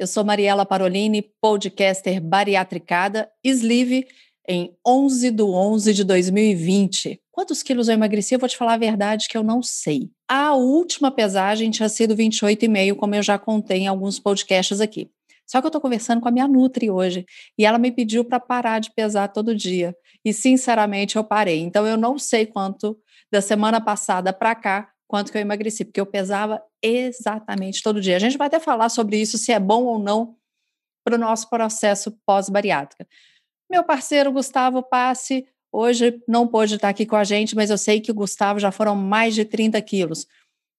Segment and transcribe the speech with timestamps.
[0.00, 4.06] eu sou Mariela Parolini, podcaster bariatricada, sleeve
[4.48, 7.20] em 11 de 11 de 2020.
[7.30, 8.34] Quantos quilos eu emagreci?
[8.34, 10.08] Eu vou te falar a verdade que eu não sei.
[10.26, 15.10] A última pesagem tinha sido 28,5, como eu já contei em alguns podcasts aqui.
[15.46, 17.26] Só que eu estou conversando com a minha Nutri hoje
[17.58, 19.94] e ela me pediu para parar de pesar todo dia.
[20.24, 21.60] E sinceramente eu parei.
[21.60, 22.96] Então eu não sei quanto
[23.30, 28.14] da semana passada para cá quanto que eu emagreci, porque eu pesava exatamente todo dia.
[28.14, 30.36] A gente vai até falar sobre isso, se é bom ou não
[31.04, 33.08] para o nosso processo pós-bariátrica.
[33.68, 38.00] Meu parceiro Gustavo Passe, hoje não pôde estar aqui com a gente, mas eu sei
[38.00, 40.28] que o Gustavo já foram mais de 30 quilos.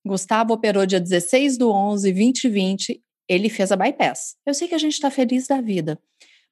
[0.08, 4.38] Gustavo operou dia 16 do 11, 2020, ele fez a bypass.
[4.46, 6.00] Eu sei que a gente está feliz da vida,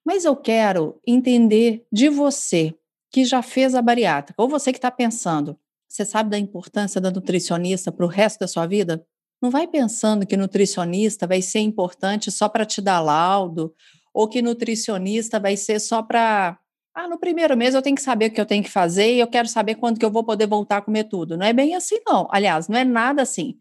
[0.06, 2.76] mas eu quero entender de você
[3.10, 5.58] que já fez a bariátrica, ou você que está pensando,
[5.90, 9.04] você sabe da importância da nutricionista para o resto da sua vida?
[9.42, 13.74] Não vai pensando que nutricionista vai ser importante só para te dar laudo,
[14.14, 16.60] ou que nutricionista vai ser só para.
[16.94, 19.20] Ah, no primeiro mês eu tenho que saber o que eu tenho que fazer e
[19.20, 21.38] eu quero saber quando que eu vou poder voltar a comer tudo.
[21.38, 22.28] Não é bem assim, não.
[22.32, 23.58] Aliás, não é nada assim.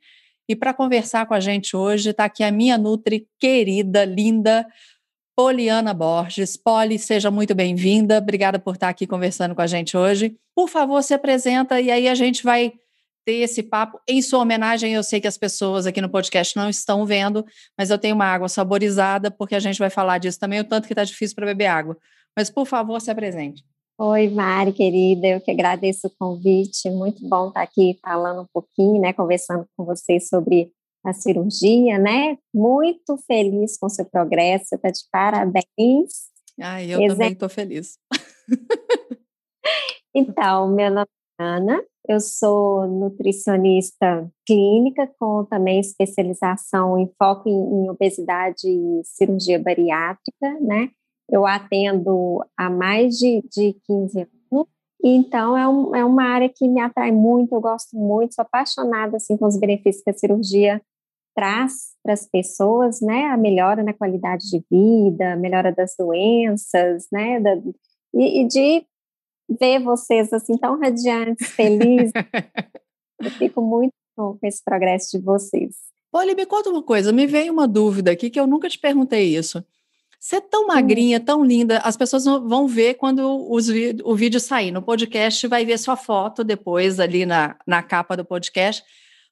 [0.49, 4.67] E para conversar com a gente hoje, está aqui a minha Nutri querida, linda,
[5.39, 6.57] Poliana Borges.
[6.57, 8.19] Poli, seja muito bem-vinda.
[8.19, 10.37] Obrigada por estar aqui conversando com a gente hoje.
[10.53, 12.73] Por favor, se apresenta e aí a gente vai
[13.25, 14.93] ter esse papo em sua homenagem.
[14.93, 17.47] Eu sei que as pessoas aqui no podcast não estão vendo,
[17.79, 20.89] mas eu tenho uma água saborizada porque a gente vai falar disso também, o tanto
[20.89, 21.97] que está difícil para beber água.
[22.37, 23.63] Mas, por favor, se apresente.
[23.97, 26.91] Oi, Mari, querida, eu que agradeço o convite.
[26.91, 30.73] Muito bom estar aqui falando um pouquinho, né, conversando com vocês sobre
[31.05, 32.37] a cirurgia, né?
[32.55, 36.29] Muito feliz com seu progresso, está de parabéns.
[36.61, 37.99] Ai, eu também estou feliz.
[40.15, 41.09] então, meu nome
[41.41, 49.03] é Ana, eu sou nutricionista clínica com também especialização em foco em, em obesidade e
[49.05, 50.91] cirurgia bariátrica, né?
[51.31, 54.38] Eu atendo há mais de, de 15 anos
[55.03, 59.17] então, é, um, é uma área que me atrai muito, eu gosto muito, sou apaixonada
[59.17, 60.83] assim, com os benefícios que a cirurgia
[61.35, 67.07] traz para as pessoas, né, a melhora na qualidade de vida, a melhora das doenças,
[67.13, 67.55] né, da,
[68.15, 68.85] e, e, de
[69.49, 72.11] ver vocês assim tão radiantes, felizes.
[73.23, 75.77] eu fico muito com esse progresso de vocês.
[76.13, 79.37] Olha, me conta uma coisa, me veio uma dúvida aqui que eu nunca te perguntei
[79.37, 79.65] isso.
[80.21, 83.69] Você é tão magrinha, tão linda, as pessoas vão ver quando os,
[84.05, 84.73] o vídeo sair.
[84.73, 88.83] No podcast vai ver sua foto depois ali na, na capa do podcast.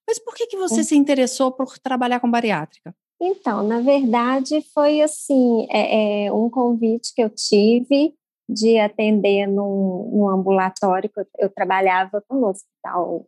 [0.06, 2.94] Mas por que, que você se interessou por trabalhar com bariátrica?
[3.20, 8.14] Então, na verdade, foi assim, é, é um convite que eu tive
[8.48, 13.26] de atender num, num ambulatório que eu, eu trabalhava no hospital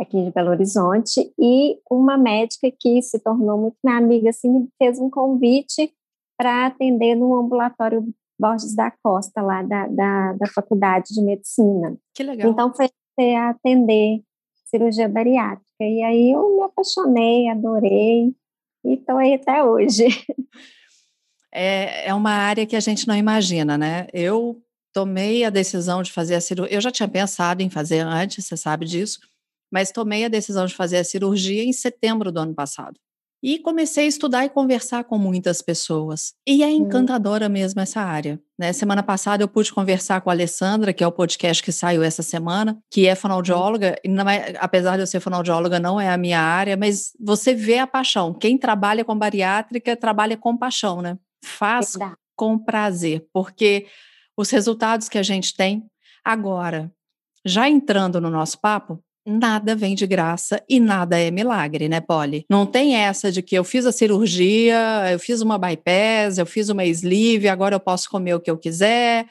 [0.00, 4.68] aqui de Belo Horizonte e uma médica que se tornou muito minha amiga assim me
[4.78, 5.92] fez um convite
[6.40, 8.02] para atender no ambulatório
[8.38, 11.98] Borges da Costa lá da, da, da faculdade de medicina.
[12.14, 12.50] Que legal.
[12.50, 14.22] Então foi atender
[14.64, 15.66] cirurgia bariátrica.
[15.82, 18.34] E aí eu me apaixonei, adorei
[18.82, 20.06] e estou aí até hoje.
[21.52, 24.06] É, é uma área que a gente não imagina, né?
[24.12, 24.62] Eu
[24.92, 26.76] tomei a decisão de fazer a cirurgia.
[26.76, 29.18] Eu já tinha pensado em fazer antes, você sabe disso,
[29.68, 32.96] mas tomei a decisão de fazer a cirurgia em setembro do ano passado.
[33.42, 36.34] E comecei a estudar e conversar com muitas pessoas.
[36.46, 36.86] E é hum.
[36.86, 38.40] encantadora mesmo essa área.
[38.58, 38.72] Né?
[38.72, 42.22] Semana passada eu pude conversar com a Alessandra, que é o podcast que saiu essa
[42.22, 43.96] semana, que é fonoaudióloga.
[44.04, 47.54] E não é, apesar de eu ser fonoaudióloga, não é a minha área, mas você
[47.54, 48.34] vê a paixão.
[48.34, 51.16] Quem trabalha com bariátrica trabalha com paixão, né?
[51.42, 52.16] Faz Verdade.
[52.36, 53.86] com prazer, porque
[54.36, 55.84] os resultados que a gente tem
[56.22, 56.92] agora,
[57.44, 62.44] já entrando no nosso papo, nada vem de graça e nada é milagre, né, Polly?
[62.48, 66.68] Não tem essa de que eu fiz a cirurgia, eu fiz uma bypass, eu fiz
[66.68, 69.28] uma sleeve, agora eu posso comer o que eu quiser,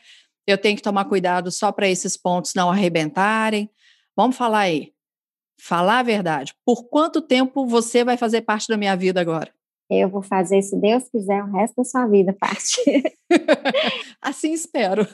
[0.47, 3.69] eu tenho que tomar cuidado só para esses pontos não arrebentarem.
[4.15, 4.91] Vamos falar aí.
[5.61, 6.53] Falar a verdade.
[6.65, 9.51] Por quanto tempo você vai fazer parte da minha vida agora?
[9.89, 12.81] Eu vou fazer, se Deus quiser, o resto da sua vida parte.
[14.21, 15.07] assim espero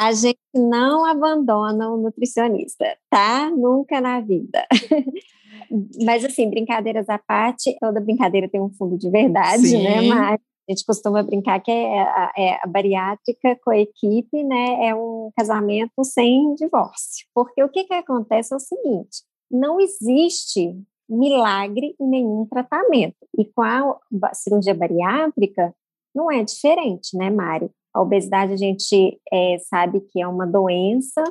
[0.00, 3.50] a gente não abandona o nutricionista, tá?
[3.50, 4.66] Nunca na vida.
[6.02, 10.00] Mas, assim, brincadeiras à parte, toda brincadeira tem um fundo de verdade, né?
[10.00, 10.08] Sim.
[10.08, 10.08] né?
[10.08, 14.86] Mas A gente costuma brincar que é a, é a bariátrica com a equipe, né?
[14.86, 17.26] É um casamento sem divórcio.
[17.34, 23.18] Porque o que, que acontece é o seguinte: não existe milagre em nenhum tratamento.
[23.36, 24.00] E com a
[24.32, 25.74] cirurgia bariátrica,
[26.14, 27.70] não é diferente, né, Mário?
[27.94, 31.22] A obesidade a gente é, sabe que é uma doença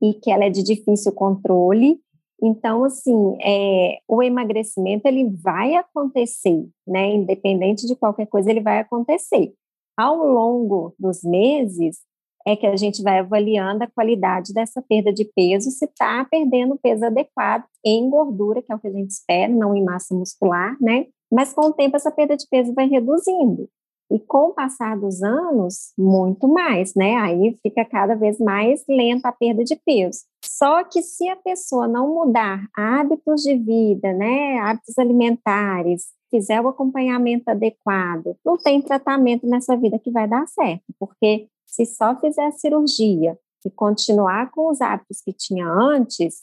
[0.00, 2.00] e que ela é de difícil controle.
[2.42, 7.14] Então, assim, é, o emagrecimento ele vai acontecer, né?
[7.14, 9.54] Independente de qualquer coisa, ele vai acontecer.
[9.96, 11.98] Ao longo dos meses,
[12.46, 16.78] é que a gente vai avaliando a qualidade dessa perda de peso, se está perdendo
[16.82, 20.76] peso adequado em gordura, que é o que a gente espera, não em massa muscular,
[20.80, 21.06] né?
[21.30, 23.68] Mas com o tempo essa perda de peso vai reduzindo.
[24.12, 27.16] E com o passar dos anos, muito mais, né?
[27.16, 30.20] Aí fica cada vez mais lenta a perda de peso.
[30.44, 36.68] Só que se a pessoa não mudar hábitos de vida, né, hábitos alimentares, fizer o
[36.68, 42.46] acompanhamento adequado, não tem tratamento nessa vida que vai dar certo, porque se só fizer
[42.46, 46.42] a cirurgia e continuar com os hábitos que tinha antes,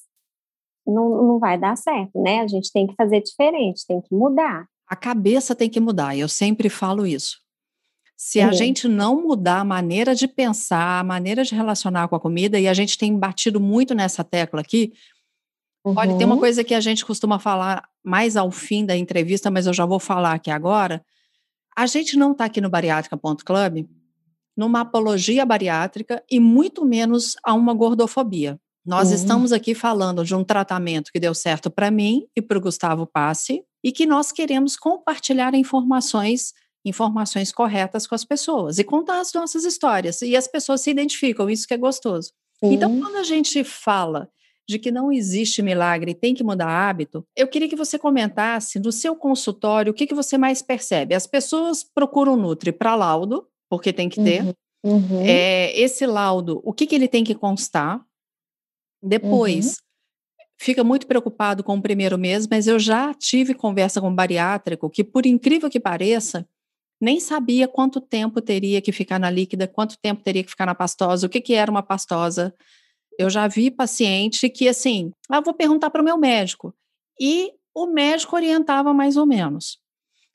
[0.88, 2.40] não, não vai dar certo, né?
[2.40, 4.66] A gente tem que fazer diferente, tem que mudar.
[4.88, 7.38] A cabeça tem que mudar, eu sempre falo isso.
[8.22, 12.20] Se a gente não mudar a maneira de pensar, a maneira de relacionar com a
[12.20, 14.92] comida, e a gente tem batido muito nessa tecla aqui,
[15.86, 15.94] uhum.
[15.96, 16.42] olha, tem uma uhum.
[16.42, 20.02] coisa que a gente costuma falar mais ao fim da entrevista, mas eu já vou
[20.02, 21.02] falar aqui agora.
[21.74, 23.88] A gente não está aqui no bariátrica.club
[24.56, 28.60] numa apologia bariátrica e muito menos a uma gordofobia.
[28.86, 29.16] Nós uhum.
[29.16, 33.08] estamos aqui falando de um tratamento que deu certo para mim e para o Gustavo
[33.08, 36.52] Passe e que nós queremos compartilhar informações
[36.86, 40.22] informações corretas com as pessoas e contar as nossas histórias.
[40.22, 42.32] E as pessoas se identificam, isso que é gostoso.
[42.60, 42.74] Sim.
[42.74, 44.30] Então, quando a gente fala
[44.68, 48.80] de que não existe milagre e tem que mudar hábito, eu queria que você comentasse
[48.80, 51.16] no seu consultório o que, que você mais percebe.
[51.16, 54.44] As pessoas procuram Nutri para laudo, porque tem que ter.
[54.44, 54.54] Uhum.
[54.84, 55.22] Uhum.
[55.26, 58.00] É, esse laudo, o que, que ele tem que constar?
[59.02, 60.46] Depois, uhum.
[60.60, 64.90] fica muito preocupado com o primeiro mês, mas eu já tive conversa com um bariátrico
[64.90, 66.48] que, por incrível que pareça,
[67.00, 70.76] nem sabia quanto tempo teria que ficar na líquida, quanto tempo teria que ficar na
[70.76, 72.54] pastosa, o que, que era uma pastosa.
[73.18, 76.74] Eu já vi paciente que, assim, ah, vou perguntar para o meu médico.
[77.20, 79.78] E o médico orientava mais ou menos.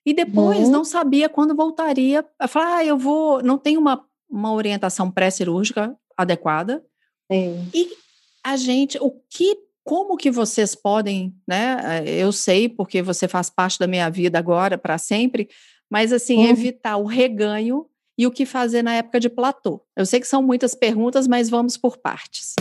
[0.06, 0.70] E depois uhum.
[0.70, 2.24] não sabia quando voltaria.
[2.48, 3.42] Falar, ah, eu vou.
[3.42, 6.84] Não tem uma, uma orientação pré-cirúrgica adequada.
[7.32, 7.70] Sim.
[7.72, 7.88] E
[8.44, 12.02] a gente, o que como que vocês podem, né?
[12.06, 15.48] Eu sei porque você faz parte da minha vida agora para sempre,
[15.90, 16.50] mas assim, uhum.
[16.50, 17.86] evitar o reganho
[18.16, 19.80] e o que fazer na época de platô.
[19.96, 22.54] Eu sei que são muitas perguntas, mas vamos por partes.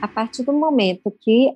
[0.00, 1.54] A partir do momento que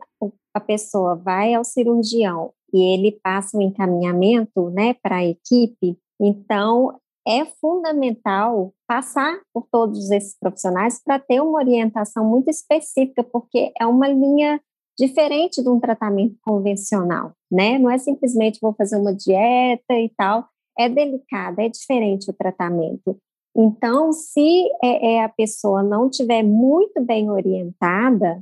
[0.52, 5.96] a pessoa vai ao cirurgião e ele passa o um encaminhamento né, para a equipe,
[6.20, 13.72] então é fundamental passar por todos esses profissionais para ter uma orientação muito específica, porque
[13.80, 14.60] é uma linha
[14.98, 17.78] diferente de um tratamento convencional, né?
[17.78, 20.46] Não é simplesmente vou fazer uma dieta e tal,
[20.78, 23.16] é delicado, é diferente o tratamento.
[23.56, 28.40] Então, se é, é a pessoa não tiver muito bem orientada,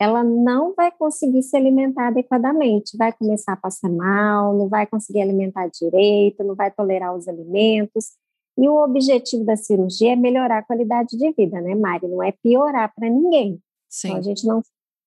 [0.00, 5.20] ela não vai conseguir se alimentar adequadamente, vai começar a passar mal, não vai conseguir
[5.20, 8.10] alimentar direito, não vai tolerar os alimentos.
[8.58, 12.06] E o objetivo da cirurgia é melhorar a qualidade de vida, né, Mari?
[12.06, 13.60] Não é piorar para ninguém.
[13.88, 14.08] Sim.
[14.08, 14.62] Então, a gente não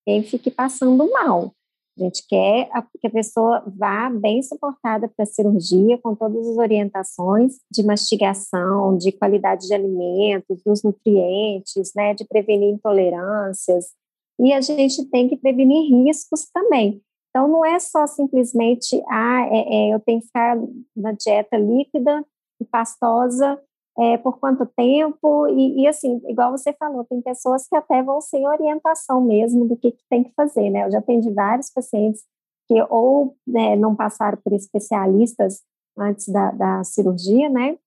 [0.06, 1.52] quer fique passando mal.
[1.98, 6.58] A gente quer que a pessoa vá bem suportada para a cirurgia, com todas as
[6.58, 13.94] orientações de mastigação, de qualidade de alimentos, dos nutrientes, né, de prevenir intolerâncias.
[14.38, 17.02] E a gente tem que prevenir riscos também.
[17.30, 20.58] Então, não é só simplesmente, ah, é, é, eu tenho que ficar
[20.96, 22.25] na dieta líquida
[22.64, 23.60] pastosa
[23.98, 28.20] é, por quanto tempo, e, e, assim, igual você falou, tem pessoas que até vão
[28.20, 30.86] sem orientação mesmo do que, que tem que fazer, né?
[30.86, 32.24] Eu já atendi vários pacientes
[32.68, 35.62] que ou né, não passaram por especialistas
[35.98, 37.78] antes da, da cirurgia, né?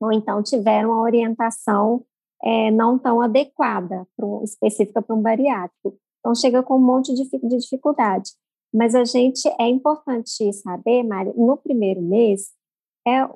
[0.00, 2.04] Ou então tiveram a orientação
[2.42, 5.98] é, não tão adequada, pro, específica para um bariátrico.
[6.20, 8.30] Então, chega com um monte de, de dificuldade.
[8.74, 12.50] Mas a gente, é importante saber, Mari, no primeiro mês,
[13.06, 13.30] é o,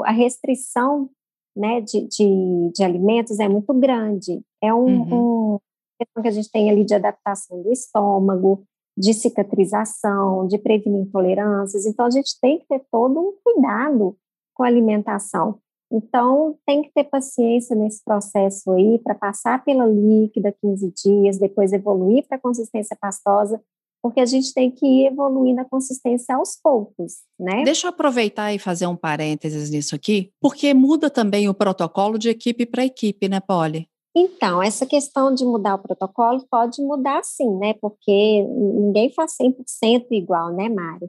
[0.00, 1.08] o, a restrição
[1.56, 4.42] né, de, de, de, alimentos é muito grande.
[4.62, 5.54] É um, uhum.
[5.54, 5.58] um
[5.98, 8.64] questão que a gente tem ali de adaptação do estômago,
[8.96, 11.86] de cicatrização, de prevenir intolerâncias.
[11.86, 14.16] Então, a gente tem que ter todo um cuidado
[14.54, 15.58] com a alimentação.
[15.92, 21.72] Então, tem que ter paciência nesse processo aí para passar pela líquida 15 dias, depois
[21.72, 23.60] evoluir para a consistência pastosa
[24.02, 27.62] porque a gente tem que ir evoluindo a consistência aos poucos, né?
[27.64, 32.28] Deixa eu aproveitar e fazer um parênteses nisso aqui, porque muda também o protocolo de
[32.28, 33.88] equipe para equipe, né, Polly?
[34.14, 37.74] Então, essa questão de mudar o protocolo pode mudar sim, né?
[37.80, 41.08] Porque ninguém faz 100% igual, né, Mário?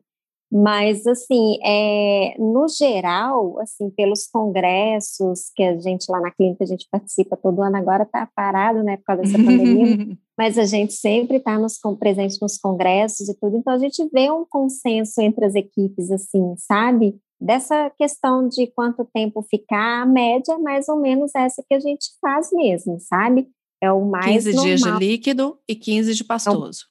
[0.52, 6.68] Mas, assim, é, no geral, assim, pelos congressos que a gente lá na clínica, a
[6.68, 10.92] gente participa todo ano, agora está parado, né, por causa dessa pandemia, mas a gente
[10.92, 15.46] sempre está nos, presente nos congressos e tudo, então a gente vê um consenso entre
[15.46, 17.16] as equipes, assim, sabe?
[17.40, 21.80] Dessa questão de quanto tempo ficar, a média é mais ou menos essa que a
[21.80, 23.48] gente faz mesmo, sabe?
[23.82, 24.66] É o mais 15 normal.
[24.66, 26.91] dias de líquido e 15 de pastoso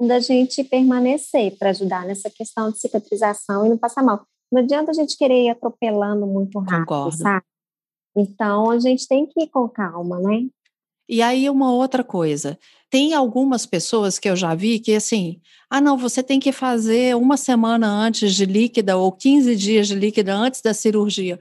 [0.00, 4.24] da gente permanecer para ajudar nessa questão de cicatrização e não passar mal.
[4.50, 7.16] Não adianta a gente querer ir atropelando muito rápido, Concordo.
[7.16, 7.44] sabe?
[8.16, 10.46] Então a gente tem que ir com calma, né?
[11.08, 12.58] E aí uma outra coisa,
[12.90, 15.40] tem algumas pessoas que eu já vi que assim,
[15.70, 19.94] ah não, você tem que fazer uma semana antes de líquida ou 15 dias de
[19.94, 21.40] líquida antes da cirurgia.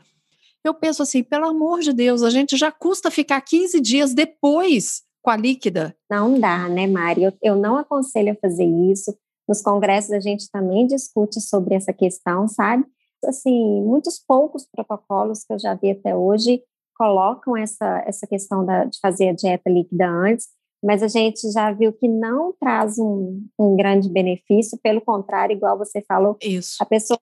[0.63, 5.03] Eu penso assim, pelo amor de Deus, a gente já custa ficar 15 dias depois
[5.27, 5.93] com a líquida?
[6.09, 7.23] Não dá, né, Mari?
[7.23, 9.13] Eu, eu não aconselho a fazer isso.
[9.45, 12.85] Nos congressos a gente também discute sobre essa questão, sabe?
[13.25, 16.63] Assim, muitos poucos protocolos que eu já vi até hoje
[16.95, 20.47] colocam essa, essa questão da, de fazer a dieta líquida antes,
[20.81, 25.77] mas a gente já viu que não traz um, um grande benefício, pelo contrário, igual
[25.77, 26.77] você falou, Isso.
[26.79, 27.19] a pessoa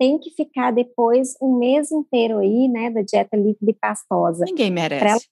[0.00, 4.44] tem que ficar depois um mês inteiro aí, né, da dieta líquida e pastosa.
[4.44, 5.28] Ninguém merece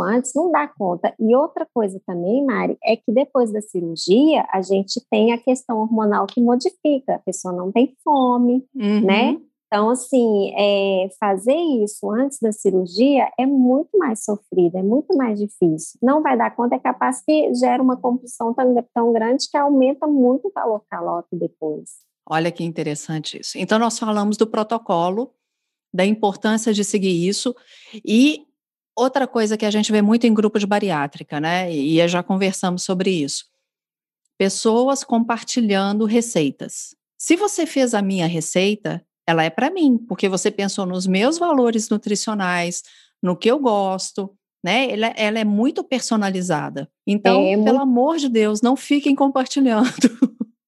[0.00, 1.14] antes, não dá conta.
[1.18, 5.78] E outra coisa também, Mari, é que depois da cirurgia, a gente tem a questão
[5.80, 9.00] hormonal que modifica, a pessoa não tem fome, uhum.
[9.04, 9.40] né?
[9.72, 15.38] Então, assim, é, fazer isso antes da cirurgia é muito mais sofrido, é muito mais
[15.38, 15.98] difícil.
[16.02, 20.06] Não vai dar conta, é capaz que gera uma compulsão tão, tão grande que aumenta
[20.06, 21.88] muito o calor calórico depois.
[22.28, 23.56] Olha que interessante isso.
[23.56, 25.32] Então, nós falamos do protocolo,
[25.90, 27.56] da importância de seguir isso,
[28.04, 28.46] e
[28.96, 31.72] Outra coisa que a gente vê muito em grupo de bariátrica, né?
[31.72, 33.46] E já conversamos sobre isso.
[34.38, 36.94] Pessoas compartilhando receitas.
[37.18, 41.38] Se você fez a minha receita, ela é para mim, porque você pensou nos meus
[41.38, 42.82] valores nutricionais,
[43.22, 44.90] no que eu gosto, né?
[44.90, 46.90] Ela, ela é muito personalizada.
[47.06, 47.80] Então, é, pelo muito...
[47.80, 49.88] amor de Deus, não fiquem compartilhando.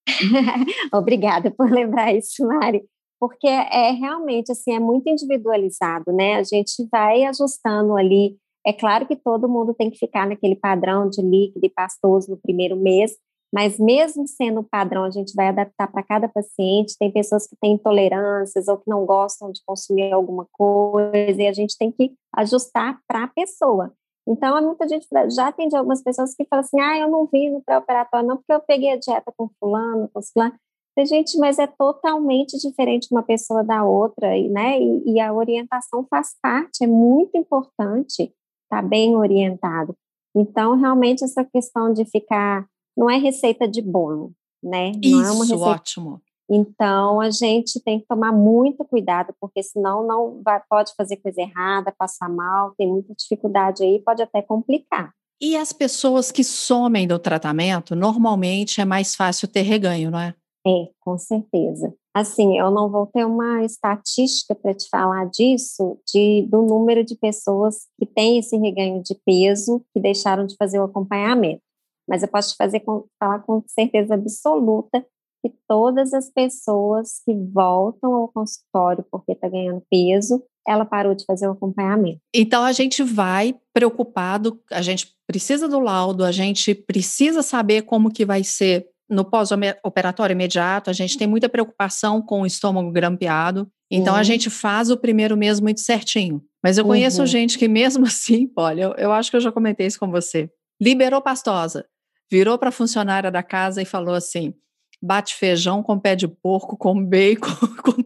[0.93, 2.85] Obrigada por lembrar isso, Mari
[3.25, 6.35] porque é realmente assim, é muito individualizado, né?
[6.35, 8.37] A gente vai ajustando ali.
[8.67, 12.37] É claro que todo mundo tem que ficar naquele padrão de líquido e pastoso no
[12.37, 13.17] primeiro mês,
[13.51, 16.99] mas mesmo sendo padrão, a gente vai adaptar para cada paciente.
[16.99, 21.53] Tem pessoas que têm intolerâncias ou que não gostam de consumir alguma coisa, e a
[21.55, 23.91] gente tem que ajustar para a pessoa.
[24.29, 27.63] Então, muita gente já atendi algumas pessoas que falam assim: ah, eu não vi no
[27.63, 30.55] pré-operatório, não, porque eu peguei a dieta com fulano, com fulano.
[31.03, 34.81] Gente, mas é totalmente diferente uma pessoa da outra, né?
[34.81, 38.33] E, e a orientação faz parte, é muito importante estar
[38.71, 39.97] tá bem orientado.
[40.37, 42.67] Então, realmente, essa questão de ficar.
[42.97, 44.33] Não é receita de bolo,
[44.63, 44.93] né?
[44.93, 45.65] Não Isso, é uma receita...
[45.65, 46.23] ótimo.
[46.49, 51.41] Então, a gente tem que tomar muito cuidado, porque senão não vai, pode fazer coisa
[51.41, 55.13] errada, passar mal, tem muita dificuldade aí, pode até complicar.
[55.41, 60.35] E as pessoas que somem do tratamento, normalmente é mais fácil ter reganho, não é?
[60.67, 61.95] É, com certeza.
[62.15, 67.17] Assim, eu não vou ter uma estatística para te falar disso, de, do número de
[67.17, 71.61] pessoas que têm esse reganho de peso que deixaram de fazer o acompanhamento.
[72.09, 75.05] Mas eu posso te fazer com, falar com certeza absoluta
[75.43, 81.25] que todas as pessoas que voltam ao consultório porque está ganhando peso, ela parou de
[81.27, 82.21] fazer o acompanhamento.
[82.35, 88.11] Então a gente vai preocupado, a gente precisa do laudo, a gente precisa saber como
[88.11, 93.71] que vai ser no pós-operatório imediato, a gente tem muita preocupação com o estômago grampeado,
[93.91, 94.21] então uhum.
[94.21, 96.43] a gente faz o primeiro mês muito certinho.
[96.63, 97.27] Mas eu conheço uhum.
[97.27, 100.51] gente que mesmo assim, olha, eu, eu acho que eu já comentei isso com você,
[100.81, 101.87] liberou pastosa,
[102.31, 104.55] virou para a funcionária da casa e falou assim,
[105.03, 107.49] bate feijão com pé de porco, com bacon,
[107.85, 108.03] com...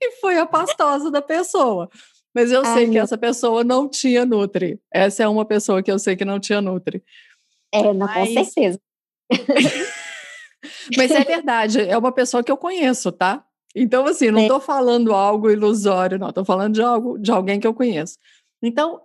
[0.00, 1.88] e foi a pastosa da pessoa.
[2.34, 4.80] Mas eu Ai, sei que essa pessoa não tinha Nutri.
[4.90, 7.04] Essa é uma pessoa que eu sei que não tinha Nutri.
[7.70, 8.28] É, não, Mas...
[8.28, 8.80] com certeza.
[10.96, 13.44] Mas é verdade, é uma pessoa que eu conheço, tá?
[13.74, 17.66] Então, assim, não estou falando algo ilusório, não, estou falando de algo de alguém que
[17.66, 18.18] eu conheço.
[18.62, 19.00] Então,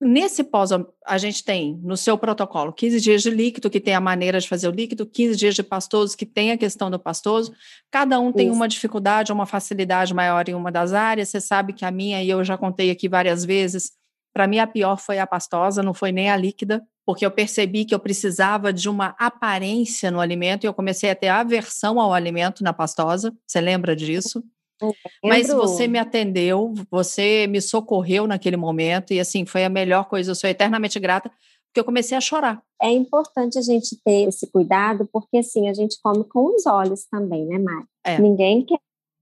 [0.00, 0.70] nesse pós,
[1.06, 4.48] a gente tem no seu protocolo 15 dias de líquido, que tem a maneira de
[4.48, 7.52] fazer o líquido, 15 dias de pastoso, que tem a questão do pastoso.
[7.90, 8.56] Cada um tem Isso.
[8.56, 11.28] uma dificuldade, uma facilidade maior em uma das áreas.
[11.28, 13.92] Você sabe que a minha, e eu já contei aqui várias vezes,
[14.36, 17.86] Para mim, a pior foi a pastosa, não foi nem a líquida, porque eu percebi
[17.86, 22.12] que eu precisava de uma aparência no alimento e eu comecei a ter aversão ao
[22.12, 23.34] alimento na pastosa.
[23.46, 24.44] Você lembra disso?
[25.24, 30.32] Mas você me atendeu, você me socorreu naquele momento e assim foi a melhor coisa.
[30.32, 31.30] Eu sou eternamente grata
[31.68, 32.62] porque eu comecei a chorar.
[32.82, 37.06] É importante a gente ter esse cuidado porque assim a gente come com os olhos
[37.10, 37.86] também, né, Mari?
[38.04, 38.20] É.
[38.20, 38.76] Ninguém quer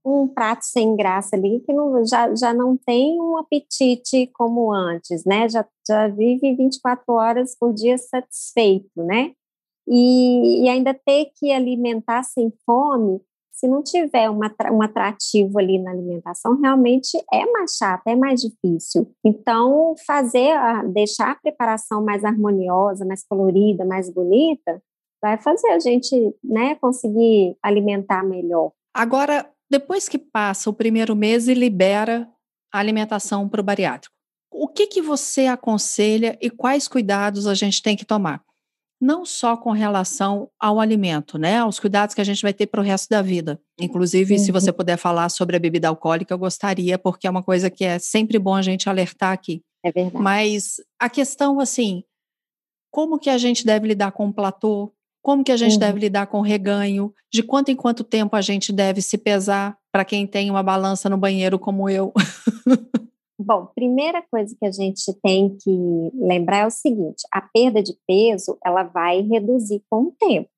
[0.04, 5.24] um prato sem graça ali que não, já, já não tem um apetite como antes,
[5.24, 5.48] né?
[5.48, 9.32] Já, já vive 24 horas por dia satisfeito, né?
[9.88, 13.20] E, e ainda ter que alimentar sem fome,
[13.52, 18.40] se não tiver uma, um atrativo ali na alimentação, realmente é mais chato, é mais
[18.40, 19.10] difícil.
[19.24, 20.54] Então, fazer,
[20.92, 24.82] deixar a preparação mais harmoniosa, mais colorida, mais bonita,
[25.22, 28.72] vai fazer a gente né, conseguir alimentar melhor.
[28.92, 32.28] Agora, depois que passa o primeiro mês e libera
[32.72, 34.14] a alimentação para o bariátrico,
[34.48, 38.40] o que, que você aconselha e quais cuidados a gente tem que tomar?
[39.00, 41.58] Não só com relação ao alimento, né?
[41.58, 43.60] Aos cuidados que a gente vai ter para o resto da vida.
[43.80, 47.68] Inclusive, se você puder falar sobre a bebida alcoólica, eu gostaria, porque é uma coisa
[47.68, 49.60] que é sempre bom a gente alertar aqui.
[49.84, 50.22] É verdade.
[50.22, 52.04] Mas a questão, assim,
[52.92, 54.94] como que a gente deve lidar com o platô?
[55.24, 55.78] Como que a gente uhum.
[55.78, 57.10] deve lidar com o reganho?
[57.32, 61.08] De quanto em quanto tempo a gente deve se pesar para quem tem uma balança
[61.08, 62.12] no banheiro como eu?
[63.40, 67.96] Bom, primeira coisa que a gente tem que lembrar é o seguinte: a perda de
[68.06, 70.50] peso ela vai reduzir com o tempo.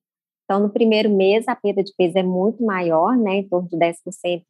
[0.45, 3.77] Então, no primeiro mês, a perda de peso é muito maior, né, em torno de
[3.77, 3.95] 10%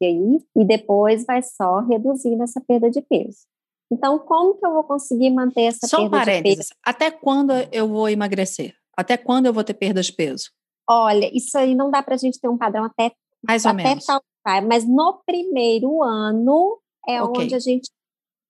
[0.01, 3.45] e aí, e depois vai só reduzindo essa perda de peso.
[3.91, 6.69] Então, como que eu vou conseguir manter essa só perda um de peso?
[6.83, 8.73] Até quando eu vou emagrecer?
[8.97, 10.49] Até quando eu vou ter perda de peso?
[10.89, 13.11] Olha, isso aí não dá para a gente ter um padrão até
[13.45, 14.05] mais ou até menos.
[14.05, 14.21] Tal,
[14.67, 17.45] mas no primeiro ano é okay.
[17.45, 17.91] onde a gente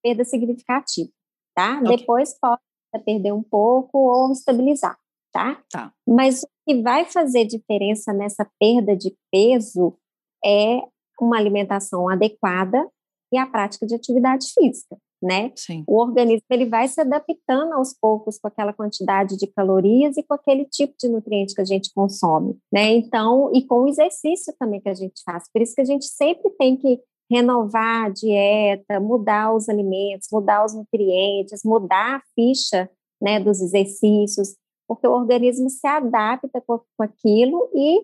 [0.02, 1.10] perda significativa,
[1.56, 1.80] tá?
[1.82, 1.98] Okay.
[1.98, 2.62] Depois pode
[3.04, 4.98] perder um pouco ou estabilizar,
[5.32, 5.62] tá?
[5.70, 5.94] Tá.
[6.08, 9.98] Mas o que vai fazer diferença nessa perda de peso
[10.46, 10.82] é
[11.20, 12.88] uma alimentação adequada
[13.34, 15.52] e a prática de atividade física né?
[15.56, 15.84] Sim.
[15.88, 20.34] O organismo ele vai se adaptando aos poucos com aquela quantidade de calorias e com
[20.34, 22.94] aquele tipo de nutriente que a gente consome, né?
[22.94, 25.46] Então, e com o exercício também que a gente faz.
[25.52, 27.00] Por isso que a gente sempre tem que
[27.30, 32.90] renovar a dieta, mudar os alimentos, mudar os nutrientes, mudar a ficha,
[33.22, 34.56] né, dos exercícios,
[34.88, 38.02] porque o organismo se adapta com, com aquilo e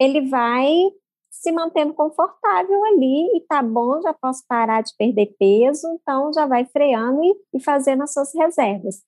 [0.00, 0.90] ele vai
[1.40, 6.46] se mantendo confortável ali e tá bom, já posso parar de perder peso, então já
[6.46, 9.02] vai freando e, e fazendo as suas reservas.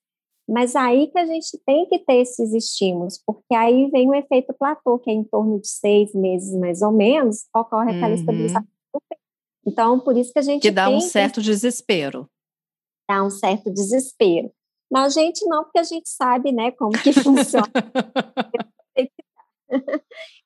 [0.47, 4.53] Mas aí que a gente tem que ter esses estímulos, porque aí vem o efeito
[4.53, 8.13] platô, que é em torno de seis meses mais ou menos, ocorre aquela uhum.
[8.13, 9.21] estabilização do peso.
[9.65, 11.47] Então, por isso que a gente que dá um certo que...
[11.47, 12.29] desespero.
[13.09, 14.51] Dá um certo desespero.
[14.89, 17.67] Mas a gente não, porque a gente sabe, né, como que funciona.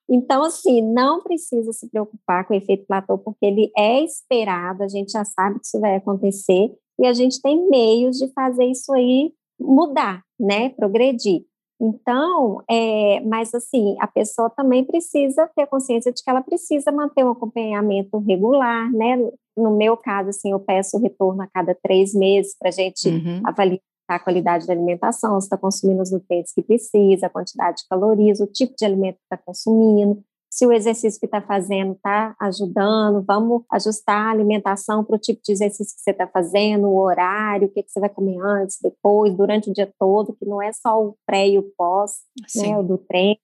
[0.10, 4.88] Então, assim, não precisa se preocupar com o efeito platô, porque ele é esperado, a
[4.89, 8.91] gente já sabe que isso vai acontecer, e a gente tem meios de fazer isso
[8.93, 11.45] aí mudar, né, progredir.
[11.81, 17.25] Então, é, mas assim, a pessoa também precisa ter consciência de que ela precisa manter
[17.25, 19.17] um acompanhamento regular, né?
[19.57, 23.41] No meu caso, assim, eu peço retorno a cada três meses para a gente uhum.
[23.43, 23.79] avaliar
[24.15, 28.39] a qualidade da alimentação, se está consumindo os nutrientes que precisa, a quantidade de calorias,
[28.39, 33.24] o tipo de alimento que está consumindo, se o exercício que está fazendo está ajudando,
[33.26, 37.67] vamos ajustar a alimentação para o tipo de exercício que você está fazendo, o horário,
[37.67, 40.74] o que, que você vai comer antes, depois, durante o dia todo, que não é
[40.74, 42.17] só o pré e o pós,
[42.58, 43.39] né, o do treino.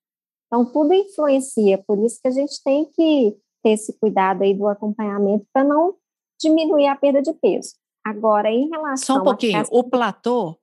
[0.47, 4.67] Então, tudo influencia, por isso que a gente tem que ter esse cuidado aí do
[4.67, 5.95] acompanhamento para não
[6.39, 7.69] diminuir a perda de peso.
[8.07, 9.15] Agora, em relação.
[9.15, 9.63] Só um pouquinho.
[9.69, 10.57] O platô,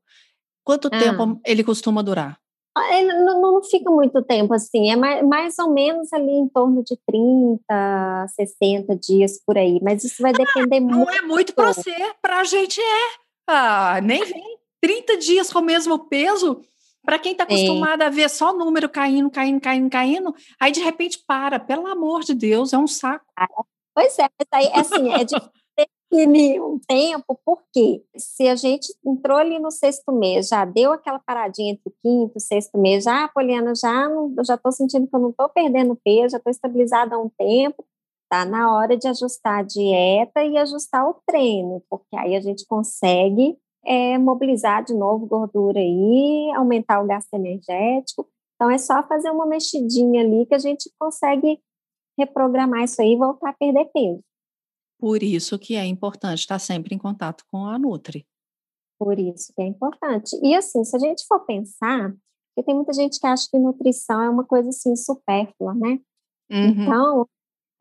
[0.64, 0.98] quanto ah.
[0.98, 2.38] tempo ele costuma durar?
[2.76, 6.48] Ah, ele não, não, fica muito tempo assim, é mais, mais ou menos ali em
[6.48, 10.96] torno de 30, 60 dias por aí, mas isso vai ah, depender ah, muito.
[10.96, 13.10] Não é muito para você, para a gente é.
[13.46, 14.58] Ah, nem vem.
[14.80, 16.60] 30 dias com o mesmo peso,
[17.04, 21.22] para quem está acostumado a ver só número caindo, caindo, caindo, caindo, aí de repente
[21.24, 23.24] para, pelo amor de Deus, é um saco.
[23.94, 25.63] Pois é, mas aí, assim, é difícil
[26.60, 31.72] um tempo, porque se a gente entrou ali no sexto mês, já deu aquela paradinha
[31.72, 34.08] entre o quinto sexto mês, já, Poliana, já
[34.46, 37.84] já estou sentindo que eu não estou perdendo peso, já estou estabilizada há um tempo,
[38.30, 42.66] tá na hora de ajustar a dieta e ajustar o treino, porque aí a gente
[42.66, 48.26] consegue é, mobilizar de novo gordura aí, aumentar o gasto energético.
[48.54, 51.60] Então é só fazer uma mexidinha ali que a gente consegue
[52.18, 54.22] reprogramar isso aí e voltar a perder peso.
[55.04, 58.26] Por isso que é importante estar sempre em contato com a Nutri.
[58.98, 60.34] Por isso que é importante.
[60.42, 62.10] E assim, se a gente for pensar,
[62.56, 66.00] porque tem muita gente que acha que nutrição é uma coisa assim supérflua, né?
[66.50, 66.68] Uhum.
[66.68, 67.28] Então,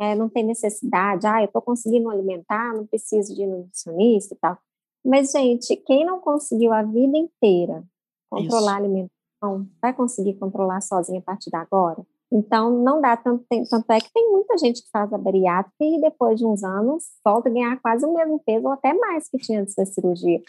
[0.01, 4.57] é, não tem necessidade, ah, eu estou conseguindo alimentar, não preciso de nutricionista e tal.
[5.05, 7.85] Mas, gente, quem não conseguiu a vida inteira
[8.29, 8.69] controlar Isso.
[8.69, 12.05] a alimentação, vai conseguir controlar sozinha a partir de agora?
[12.33, 13.67] Então, não dá tanto tempo.
[13.69, 17.03] Tanto é que tem muita gente que faz a bariátrica e depois de uns anos
[17.23, 20.41] volta a ganhar quase o mesmo peso ou até mais que tinha antes da cirurgia.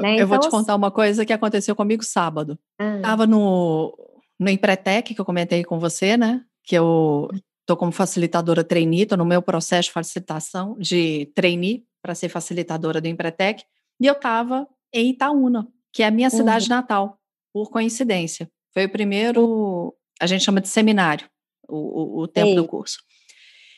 [0.00, 0.12] Né?
[0.12, 2.58] Eu então, vou te contar uma coisa que aconteceu comigo sábado.
[2.78, 2.96] Ah.
[2.96, 3.94] Estava no,
[4.40, 6.42] no Empretec, que eu comentei com você, né?
[6.64, 7.28] Que eu
[7.60, 12.98] estou como facilitadora trainee, estou no meu processo de facilitação de trainee para ser facilitadora
[12.98, 13.62] do Empretec.
[14.00, 16.76] E eu estava em Itaúna, que é a minha cidade uhum.
[16.76, 17.18] natal,
[17.52, 18.48] por coincidência.
[18.72, 21.28] Foi o primeiro a gente chama de seminário,
[21.68, 22.54] o, o, o tempo Ei.
[22.56, 22.98] do curso.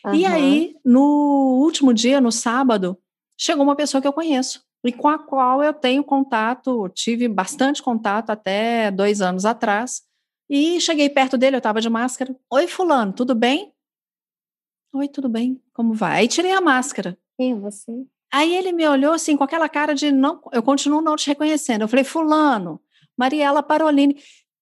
[0.04, 0.14] Uhum.
[0.14, 2.98] E aí, no último dia, no sábado,
[3.36, 7.82] chegou uma pessoa que eu conheço e com a qual eu tenho contato, tive bastante
[7.82, 10.02] contato até dois anos atrás.
[10.48, 12.34] E cheguei perto dele, eu estava de máscara.
[12.50, 13.72] Oi, Fulano, tudo bem?
[14.94, 15.60] Oi, tudo bem?
[15.74, 16.20] Como vai?
[16.20, 17.18] Aí tirei a máscara.
[17.36, 17.92] Quem é você?
[18.32, 21.82] Aí ele me olhou assim, com aquela cara de não, eu continuo não te reconhecendo.
[21.82, 22.80] Eu falei, Fulano,
[23.16, 24.16] Mariela Parolini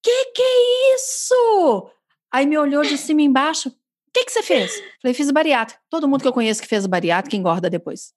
[0.06, 1.90] que que é isso?
[2.32, 3.68] Aí me olhou de cima e embaixo.
[3.68, 3.72] O
[4.14, 4.72] que que você fez?
[5.02, 5.80] Falei, fiz bariátrica.
[5.90, 8.14] Todo mundo que eu conheço que fez bariátrica engorda depois.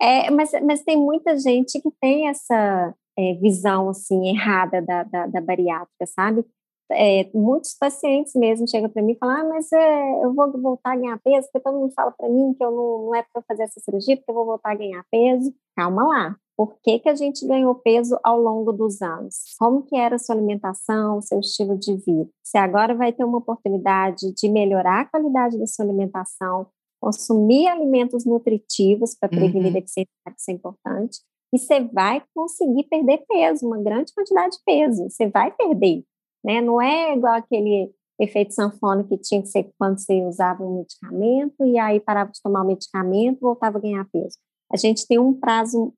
[0.00, 5.26] É, mas, mas tem muita gente que tem essa é, visão assim errada da, da,
[5.26, 6.44] da bariátrica, sabe?
[6.92, 10.92] É, muitos pacientes mesmo chegam para mim e falam: ah, mas é, eu vou voltar
[10.92, 13.42] a ganhar peso, porque todo mundo fala para mim que eu não, não é para
[13.48, 15.52] fazer essa cirurgia, porque eu vou voltar a ganhar peso.
[15.74, 19.36] Calma lá, por que, que a gente ganhou peso ao longo dos anos?
[19.58, 22.30] Como que era a sua alimentação, seu estilo de vida?
[22.42, 26.66] Você agora vai ter uma oportunidade de melhorar a qualidade da sua alimentação,
[26.98, 29.72] consumir alimentos nutritivos para prevenir uhum.
[29.72, 31.18] deficiência, isso é importante,
[31.54, 36.02] e você vai conseguir perder peso, uma grande quantidade de peso, você vai perder,
[36.42, 36.62] né?
[36.62, 41.66] Não é igual aquele efeito sanfona que tinha que ser quando você usava um medicamento
[41.66, 44.38] e aí parava de tomar o medicamento, voltava a ganhar peso
[44.72, 45.92] a gente tem um prazo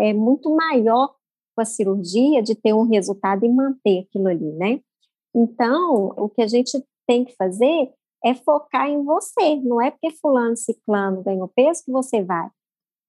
[0.00, 1.14] é muito maior
[1.54, 4.80] com a cirurgia de ter um resultado e manter aquilo ali, né?
[5.34, 7.92] Então, o que a gente tem que fazer
[8.24, 12.48] é focar em você, não é porque fulano, ciclano ganhou peso que você vai.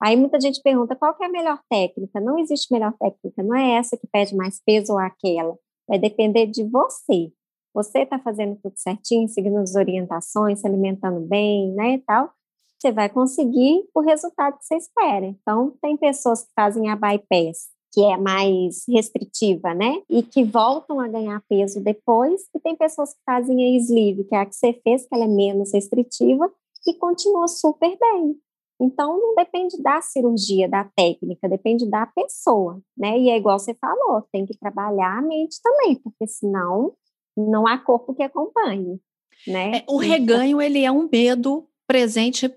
[0.02, 2.22] Aí muita gente pergunta qual é a melhor técnica?
[2.22, 5.58] Não existe melhor técnica, não é essa que pede mais peso ou aquela.
[5.88, 7.32] Vai depender de você.
[7.74, 12.32] Você está fazendo tudo certinho, seguindo as orientações, se alimentando bem, né, e tal
[12.80, 15.26] você vai conseguir o resultado que você espera.
[15.26, 20.02] Então, tem pessoas que fazem a bypass, que é mais restritiva, né?
[20.10, 24.36] E que voltam a ganhar peso depois, e tem pessoas que fazem a sleeve, que
[24.36, 26.50] é a que você fez, que ela é menos restritiva,
[26.88, 28.36] e continua super bem.
[28.82, 33.20] Então, não depende da cirurgia, da técnica, depende da pessoa, né?
[33.20, 36.94] E é igual você falou, tem que trabalhar a mente também, porque senão
[37.36, 38.98] não há corpo que acompanhe,
[39.46, 39.80] né?
[39.80, 42.50] É, o reganho, ele é um medo presente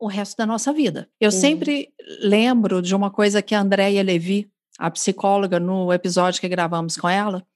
[0.00, 1.08] o resto da nossa vida.
[1.20, 1.38] Eu uhum.
[1.38, 6.96] sempre lembro de uma coisa que a Andréia Levi, a psicóloga, no episódio que gravamos
[6.96, 7.46] com ela,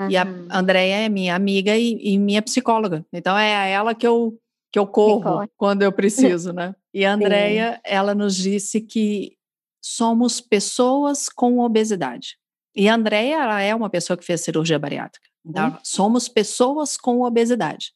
[0.00, 0.10] uhum.
[0.10, 3.06] e a Andréia é minha amiga e, e, minha psicóloga.
[3.12, 4.36] Então é a ela que eu,
[4.72, 6.74] que eu corro quando eu preciso, né?
[6.92, 9.36] E a Andréia, ela nos disse que
[9.80, 12.36] somos pessoas com obesidade.
[12.74, 15.28] E a Andréia, ela é uma pessoa que fez cirurgia bariátrica.
[15.46, 15.78] Então, uhum.
[15.84, 17.92] somos pessoas com obesidade.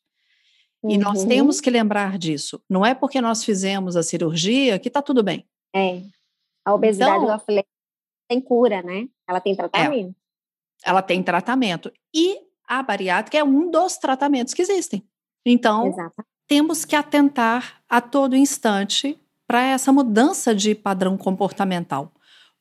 [0.88, 1.28] E nós uhum.
[1.28, 2.60] temos que lembrar disso.
[2.68, 5.46] Não é porque nós fizemos a cirurgia que está tudo bem.
[5.74, 6.02] É.
[6.64, 7.64] A obesidade, então, falei,
[8.28, 9.08] tem cura, né?
[9.28, 9.56] Ela tem é.
[9.56, 10.10] tratamento.
[10.84, 11.92] É, ela tem tratamento.
[12.14, 15.02] E a bariátrica é um dos tratamentos que existem.
[15.44, 16.24] Então, Exato.
[16.46, 22.13] temos que atentar a todo instante para essa mudança de padrão comportamental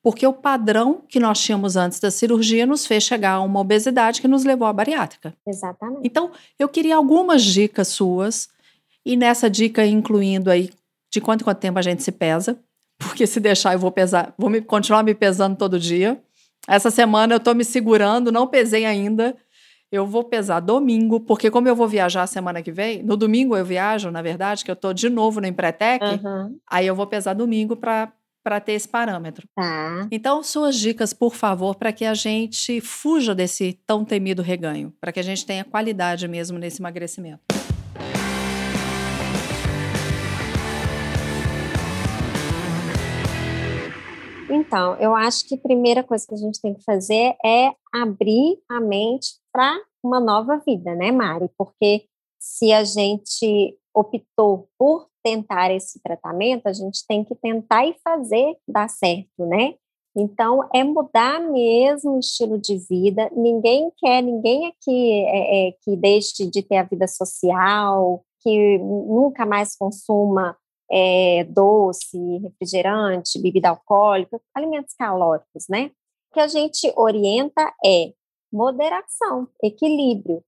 [0.04, 4.20] porque o padrão que nós tínhamos antes da cirurgia nos fez chegar a uma obesidade
[4.20, 5.34] que nos levou à bariátrica.
[5.48, 6.02] Exatamente.
[6.04, 8.50] Então, eu queria algumas dicas suas,
[9.02, 10.70] e nessa dica incluindo aí
[11.10, 12.58] de quanto em quanto tempo a gente se pesa,
[12.98, 16.20] porque se deixar eu vou pesar, vou me, continuar me pesando todo dia.
[16.68, 19.34] Essa semana eu estou me segurando, não pesei ainda.
[19.90, 23.64] Eu vou pesar domingo, porque como eu vou viajar semana que vem, no domingo eu
[23.64, 26.58] viajo, na verdade, que eu estou de novo no Empretec, uhum.
[26.68, 28.12] aí eu vou pesar domingo para
[28.44, 29.48] para ter esse parâmetro.
[29.56, 30.06] Tá.
[30.12, 35.10] Então, suas dicas, por favor, para que a gente fuja desse tão temido reganho, para
[35.10, 37.42] que a gente tenha qualidade mesmo nesse emagrecimento.
[44.50, 48.58] Então, eu acho que a primeira coisa que a gente tem que fazer é abrir
[48.70, 51.48] a mente para uma nova vida, né, Mari?
[51.56, 52.04] Porque
[52.38, 58.56] se a gente optou por tentar esse tratamento, a gente tem que tentar e fazer
[58.68, 59.74] dar certo, né?
[60.16, 63.28] Então, é mudar mesmo o estilo de vida.
[63.34, 69.44] Ninguém quer, ninguém aqui é, é, que deixe de ter a vida social, que nunca
[69.44, 70.56] mais consuma
[70.88, 75.90] é, doce, refrigerante, bebida alcoólica, alimentos calóricos, né?
[76.30, 78.12] O que a gente orienta é
[78.52, 80.44] moderação, equilíbrio,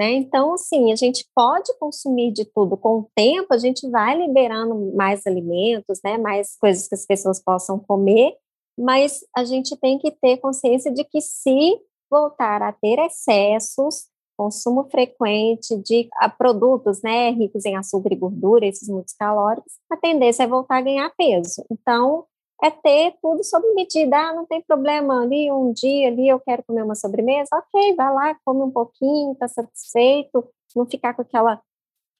[0.00, 0.12] né?
[0.12, 2.74] Então, assim, a gente pode consumir de tudo.
[2.74, 6.16] Com o tempo, a gente vai liberando mais alimentos, né?
[6.16, 8.34] Mais coisas que as pessoas possam comer,
[8.78, 11.78] mas a gente tem que ter consciência de que se
[12.10, 14.06] voltar a ter excessos,
[14.38, 19.98] consumo frequente de a, produtos né, ricos em açúcar e gordura, esses muitos calóricos, a
[19.98, 21.62] tendência é voltar a ganhar peso.
[21.70, 22.24] Então,
[22.62, 24.16] é ter tudo sob medida.
[24.16, 28.14] Ah, não tem problema ali, um dia ali eu quero comer uma sobremesa, ok, vai
[28.14, 30.46] lá, come um pouquinho, está satisfeito,
[30.76, 31.60] não ficar com aquela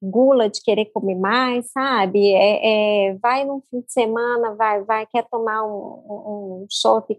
[0.03, 2.33] gula de querer comer mais, sabe?
[2.33, 6.67] É, é, vai num fim de semana, vai, vai, quer tomar um, um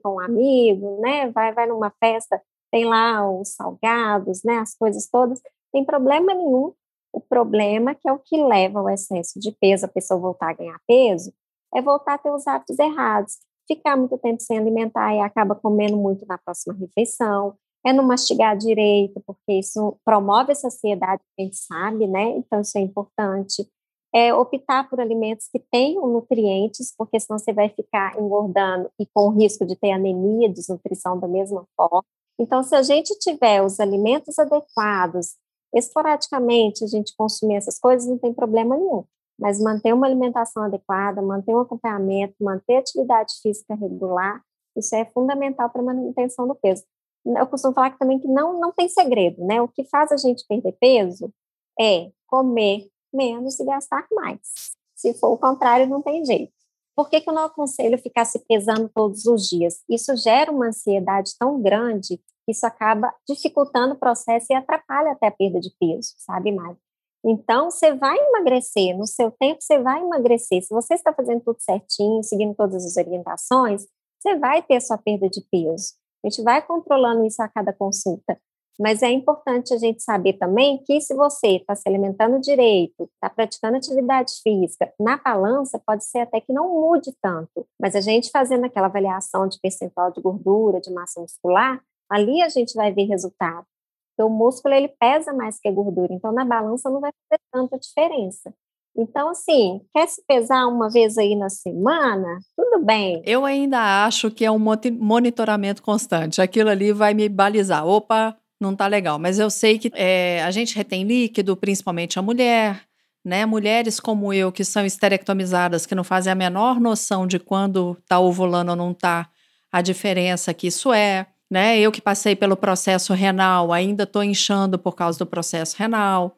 [0.02, 1.30] com um amigo, né?
[1.30, 4.58] Vai, vai numa festa, tem lá os salgados, né?
[4.58, 5.40] As coisas todas,
[5.72, 6.74] tem problema nenhum.
[7.14, 10.54] O problema que é o que leva ao excesso de peso, a pessoa voltar a
[10.54, 11.34] ganhar peso,
[11.74, 13.38] é voltar a ter os hábitos errados.
[13.68, 17.56] Ficar muito tempo sem alimentar e acaba comendo muito na próxima refeição,
[17.86, 22.38] é não mastigar direito, porque isso promove a saciedade, gente sabe, né?
[22.38, 23.68] Então, isso é importante.
[24.14, 29.30] É optar por alimentos que tenham nutrientes, porque senão você vai ficar engordando e com
[29.30, 32.04] risco de ter anemia, desnutrição da mesma forma.
[32.38, 35.36] Então, se a gente tiver os alimentos adequados,
[35.74, 39.06] esporadicamente a gente consumir essas coisas, não tem problema nenhum.
[39.42, 44.42] Mas manter uma alimentação adequada, manter um acompanhamento, manter atividade física regular,
[44.78, 46.84] isso é fundamental para a manutenção do peso
[47.26, 49.62] eu costumo falar que também que não, não tem segredo, né?
[49.62, 51.32] O que faz a gente perder peso
[51.80, 54.72] é comer menos e gastar mais.
[54.96, 56.52] Se for o contrário, não tem jeito.
[56.96, 59.82] Por que, que eu não aconselho ficar se pesando todos os dias?
[59.90, 65.32] Isso gera uma ansiedade tão grande isso acaba dificultando o processo e atrapalha até a
[65.32, 66.78] perda de peso, sabe, Mário?
[67.24, 70.64] Então, você vai emagrecer, no seu tempo você vai emagrecer.
[70.64, 73.86] Se você está fazendo tudo certinho, seguindo todas as orientações,
[74.20, 75.94] você vai ter sua perda de peso.
[76.24, 78.38] A gente vai controlando isso a cada consulta.
[78.80, 83.30] Mas é importante a gente saber também que se você está se alimentando direito, está
[83.30, 87.68] praticando atividade física, na balança pode ser até que não mude tanto.
[87.80, 91.80] Mas a gente fazendo aquela avaliação de percentual de gordura, de massa muscular,
[92.10, 93.68] ali a gente vai ver resultado.
[94.16, 97.42] Porque o músculo ele pesa mais que a gordura, então na balança não vai fazer
[97.52, 98.54] tanta diferença.
[98.96, 102.40] Então, assim, quer se pesar uma vez aí na semana?
[102.58, 103.22] Tudo bem.
[103.26, 106.42] Eu ainda acho que é um monitoramento constante.
[106.42, 107.88] Aquilo ali vai me balizar.
[107.88, 109.18] Opa, não tá legal.
[109.18, 112.82] Mas eu sei que é, a gente retém líquido, principalmente a mulher,
[113.24, 113.46] né?
[113.46, 118.20] Mulheres como eu, que são esterectomizadas, que não fazem a menor noção de quando tá
[118.20, 119.30] ovulando ou não tá,
[119.72, 121.28] a diferença que isso é.
[121.52, 121.78] Né?
[121.78, 126.38] Eu que passei pelo processo renal, ainda estou inchando por causa do processo renal.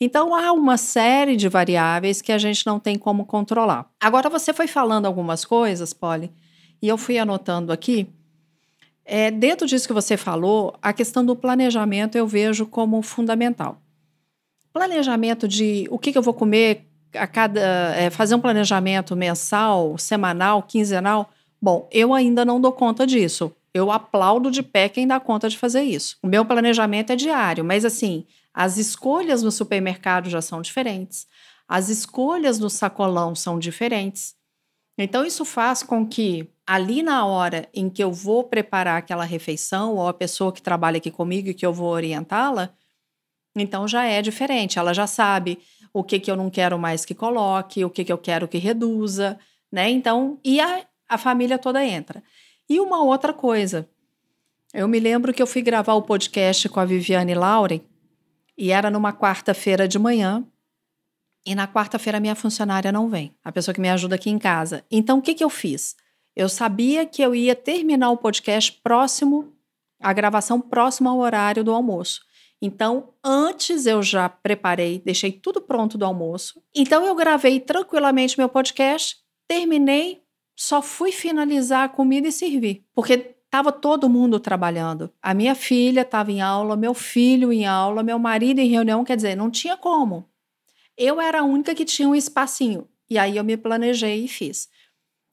[0.00, 3.90] Então, há uma série de variáveis que a gente não tem como controlar.
[4.00, 6.30] Agora, você foi falando algumas coisas, Polly,
[6.80, 8.08] e eu fui anotando aqui.
[9.04, 13.82] É, dentro disso que você falou, a questão do planejamento eu vejo como fundamental.
[14.72, 17.60] Planejamento de o que, que eu vou comer a cada.
[17.96, 21.30] É, fazer um planejamento mensal, semanal, quinzenal.
[21.60, 23.52] Bom, eu ainda não dou conta disso.
[23.74, 26.18] Eu aplaudo de pé quem dá conta de fazer isso.
[26.22, 31.26] O meu planejamento é diário, mas assim, as escolhas no supermercado já são diferentes,
[31.66, 34.34] as escolhas no sacolão são diferentes.
[34.98, 39.94] Então, isso faz com que, ali na hora em que eu vou preparar aquela refeição,
[39.94, 42.74] ou a pessoa que trabalha aqui comigo e que eu vou orientá-la,
[43.56, 44.78] então já é diferente.
[44.78, 45.58] Ela já sabe
[45.92, 48.58] o que, que eu não quero mais que coloque, o que, que eu quero que
[48.58, 49.38] reduza,
[49.70, 49.90] né?
[49.90, 52.22] Então, e a, a família toda entra.
[52.72, 53.86] E uma outra coisa,
[54.72, 57.82] eu me lembro que eu fui gravar o podcast com a Viviane Lauren,
[58.56, 60.42] e era numa quarta-feira de manhã.
[61.44, 64.86] E na quarta-feira minha funcionária não vem, a pessoa que me ajuda aqui em casa.
[64.90, 65.96] Então o que, que eu fiz?
[66.34, 69.52] Eu sabia que eu ia terminar o podcast próximo,
[70.00, 72.22] a gravação próxima ao horário do almoço.
[72.62, 76.62] Então, antes eu já preparei, deixei tudo pronto do almoço.
[76.74, 80.21] Então, eu gravei tranquilamente meu podcast, terminei,
[80.62, 82.84] só fui finalizar a comida e servir.
[82.94, 85.12] Porque Estava todo mundo trabalhando.
[85.20, 89.14] A minha filha estava em aula, meu filho em aula, meu marido em reunião, quer
[89.14, 90.26] dizer, não tinha como.
[90.96, 92.88] Eu era a única que tinha um espacinho.
[93.10, 94.70] E aí eu me planejei e fiz.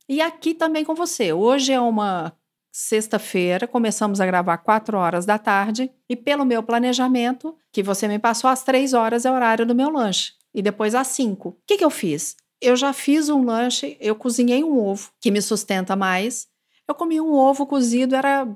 [0.09, 1.31] E aqui também com você.
[1.31, 2.33] Hoje é uma
[2.73, 5.89] sexta-feira, começamos a gravar quatro horas da tarde.
[6.09, 9.73] E pelo meu planejamento, que você me passou às três horas, é o horário do
[9.73, 10.33] meu lanche.
[10.53, 11.49] E depois às cinco.
[11.49, 12.35] O que, que eu fiz?
[12.61, 16.47] Eu já fiz um lanche, eu cozinhei um ovo, que me sustenta mais
[16.87, 18.47] Eu comi um ovo cozido, era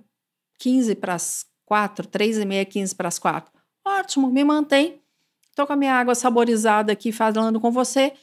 [0.59, 3.51] 15 para as 4, 3 e meia, 15 para as 4.
[3.85, 5.01] Ótimo, me mantém.
[5.49, 8.13] Estou com a minha água saborizada aqui falando com você.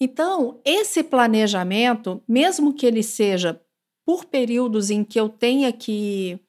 [0.00, 3.60] Então, esse planejamento, mesmo que ele seja
[4.06, 6.40] por períodos em que eu tenha que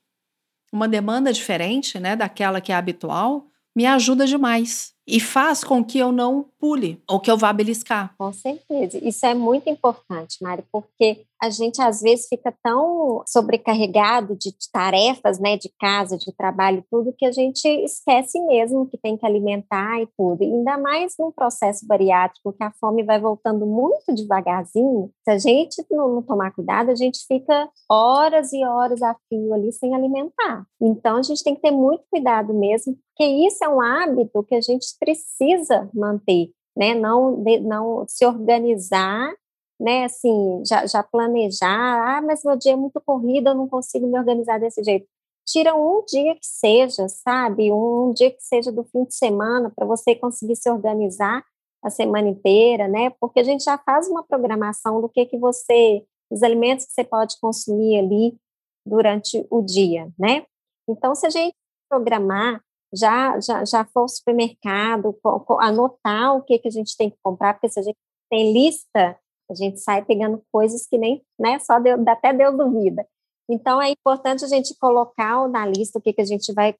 [0.71, 5.97] uma demanda diferente, né, daquela que é habitual, me ajuda demais e faz com que
[5.97, 8.13] eu não pule ou que eu vá beliscar.
[8.17, 8.97] Com certeza.
[9.03, 15.39] Isso é muito importante, Mari, porque a gente às vezes fica tão sobrecarregado de, tarefas,
[15.39, 20.01] né, de casa, de trabalho, tudo que a gente esquece mesmo que tem que alimentar
[20.01, 20.43] e tudo.
[20.43, 25.11] E ainda mais num processo bariátrico que a fome vai voltando muito devagarzinho.
[25.23, 29.71] Se a gente não, tomar cuidado, a gente fica horas e horas a fio ali
[29.71, 30.65] sem alimentar.
[30.81, 34.55] Então a gente tem que ter muito cuidado mesmo, porque isso é um hábito que
[34.55, 36.93] a gente precisa manter, né?
[36.93, 39.33] Não, de, não se organizar
[39.79, 44.05] né, assim, já, já planejar, ah, mas meu dia é muito corrido, eu não consigo
[44.07, 45.07] me organizar desse jeito.
[45.47, 47.71] Tira um dia que seja, sabe?
[47.71, 51.43] Um dia que seja do fim de semana para você conseguir se organizar
[51.81, 53.09] a semana inteira, né?
[53.19, 57.03] Porque a gente já faz uma programação do que que você, os alimentos que você
[57.03, 58.37] pode consumir ali
[58.85, 60.45] durante o dia, né?
[60.87, 61.55] Então, se a gente
[61.89, 62.61] programar,
[62.93, 65.17] já já, já for ao supermercado,
[65.59, 67.97] anotar o que que a gente tem que comprar, porque se a gente
[68.29, 69.17] tem lista
[69.53, 71.75] a gente sai pegando coisas que nem, né, só
[72.07, 73.05] até Deus duvida.
[73.49, 76.75] Então, é importante a gente colocar na lista o que, que a gente vai,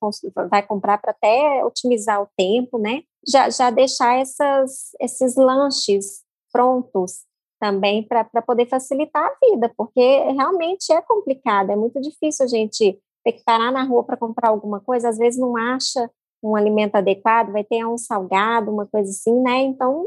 [0.49, 3.01] vai comprar para até otimizar o tempo, né?
[3.27, 7.23] Já, já deixar essas, esses lanches prontos
[7.59, 9.99] também para poder facilitar a vida, porque
[10.31, 14.49] realmente é complicado, é muito difícil a gente ter que parar na rua para comprar
[14.49, 16.09] alguma coisa, às vezes não acha
[16.41, 19.57] um alimento adequado, vai ter um salgado, uma coisa assim, né?
[19.63, 20.05] Então,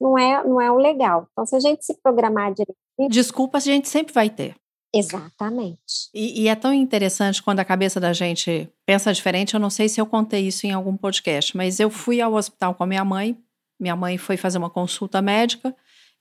[0.00, 1.28] não é, não é o legal.
[1.32, 3.08] Então, se a gente se programar direitinho.
[3.10, 4.54] Desculpas a gente sempre vai ter.
[4.92, 6.10] Exatamente.
[6.12, 9.54] E, e, é tão interessante quando a cabeça da gente pensa diferente.
[9.54, 12.74] Eu não sei se eu contei isso em algum podcast, mas eu fui ao hospital
[12.74, 13.38] com a minha mãe.
[13.78, 15.74] Minha mãe foi fazer uma consulta médica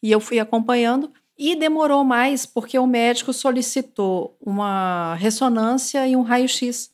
[0.04, 1.12] e eu fui acompanhando.
[1.38, 6.92] E demorou mais porque o médico solicitou uma ressonância e um raio-x.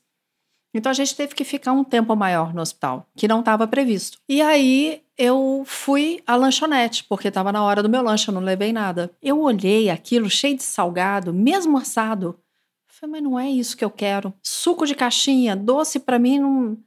[0.76, 4.18] Então a gente teve que ficar um tempo maior no hospital, que não estava previsto.
[4.28, 8.42] E aí eu fui à lanchonete, porque estava na hora do meu lanche, eu não
[8.42, 9.10] levei nada.
[9.24, 12.38] Eu olhei aquilo cheio de salgado, mesmo assado.
[12.88, 14.34] Falei, mas não é isso que eu quero.
[14.44, 16.78] Suco de caixinha, doce para mim não.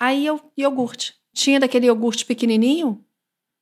[0.00, 1.14] Aí eu, iogurte.
[1.34, 3.04] Tinha daquele iogurte pequenininho,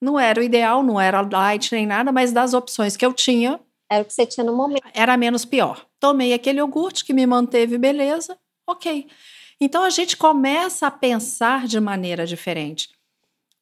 [0.01, 3.59] não era o ideal, não era light nem nada, mas das opções que eu tinha.
[3.91, 4.85] Era o que você tinha no momento.
[4.95, 5.85] Era menos pior.
[5.99, 9.09] Tomei aquele iogurte que me manteve beleza, ok.
[9.61, 12.89] Então a gente começa a pensar de maneira diferente.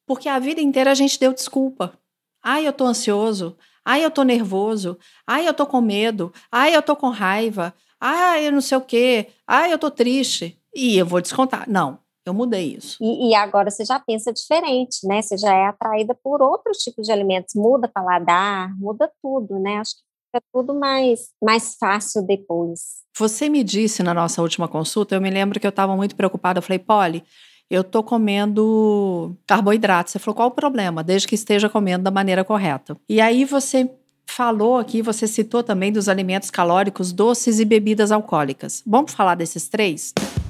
[0.05, 1.97] Porque a vida inteira a gente deu desculpa.
[2.43, 3.57] Ai, eu tô ansioso.
[3.83, 4.97] Ai, eu tô nervoso.
[5.25, 6.33] Ai, eu tô com medo.
[6.51, 7.73] Ai, eu tô com raiva.
[7.99, 9.29] Ai, eu não sei o quê.
[9.47, 10.59] Ai, eu tô triste.
[10.73, 11.69] E eu vou descontar.
[11.69, 12.97] Não, eu mudei isso.
[13.01, 15.21] E, e, agora você já pensa diferente, né?
[15.21, 17.55] Você já é atraída por outros tipos de alimentos.
[17.55, 19.77] Muda paladar, muda tudo, né?
[19.77, 20.01] Acho que
[20.35, 23.03] fica tudo mais, mais fácil depois.
[23.17, 26.59] Você me disse na nossa última consulta, eu me lembro que eu estava muito preocupada.
[26.59, 27.23] Eu falei, Polly,
[27.69, 30.11] eu tô comendo carboidrato.
[30.11, 31.03] Você falou, qual o problema?
[31.03, 32.97] Desde que esteja comendo da maneira correta.
[33.07, 33.89] E aí você
[34.25, 38.83] falou aqui, você citou também dos alimentos calóricos, doces e bebidas alcoólicas.
[38.85, 40.13] Vamos falar desses três?
[40.17, 40.44] O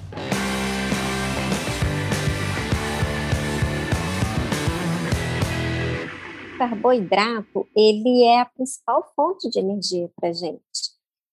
[6.69, 10.59] carboidrato, ele é a principal fonte de energia para gente.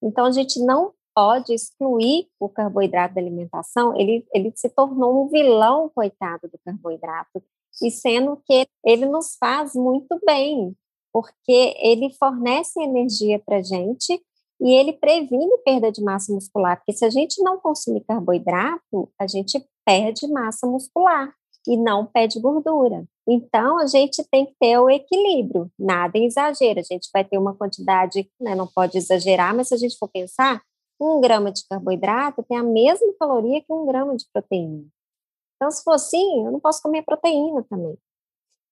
[0.03, 5.29] Então, a gente não pode excluir o carboidrato da alimentação, ele, ele se tornou um
[5.29, 7.43] vilão, coitado do carboidrato,
[7.83, 10.75] e sendo que ele nos faz muito bem,
[11.13, 14.23] porque ele fornece energia para a gente
[14.61, 19.27] e ele previne perda de massa muscular, porque se a gente não consumir carboidrato, a
[19.27, 21.35] gente perde massa muscular
[21.67, 23.07] e não perde gordura.
[23.29, 26.81] Então, a gente tem que ter o equilíbrio, nada em exagero.
[26.81, 30.09] A gente vai ter uma quantidade, né, não pode exagerar, mas se a gente for
[30.09, 30.61] pensar,
[31.01, 34.85] um grama de carboidrato tem a mesma caloria que um grama de proteína.
[35.57, 37.97] Então, se for assim, eu não posso comer proteína também.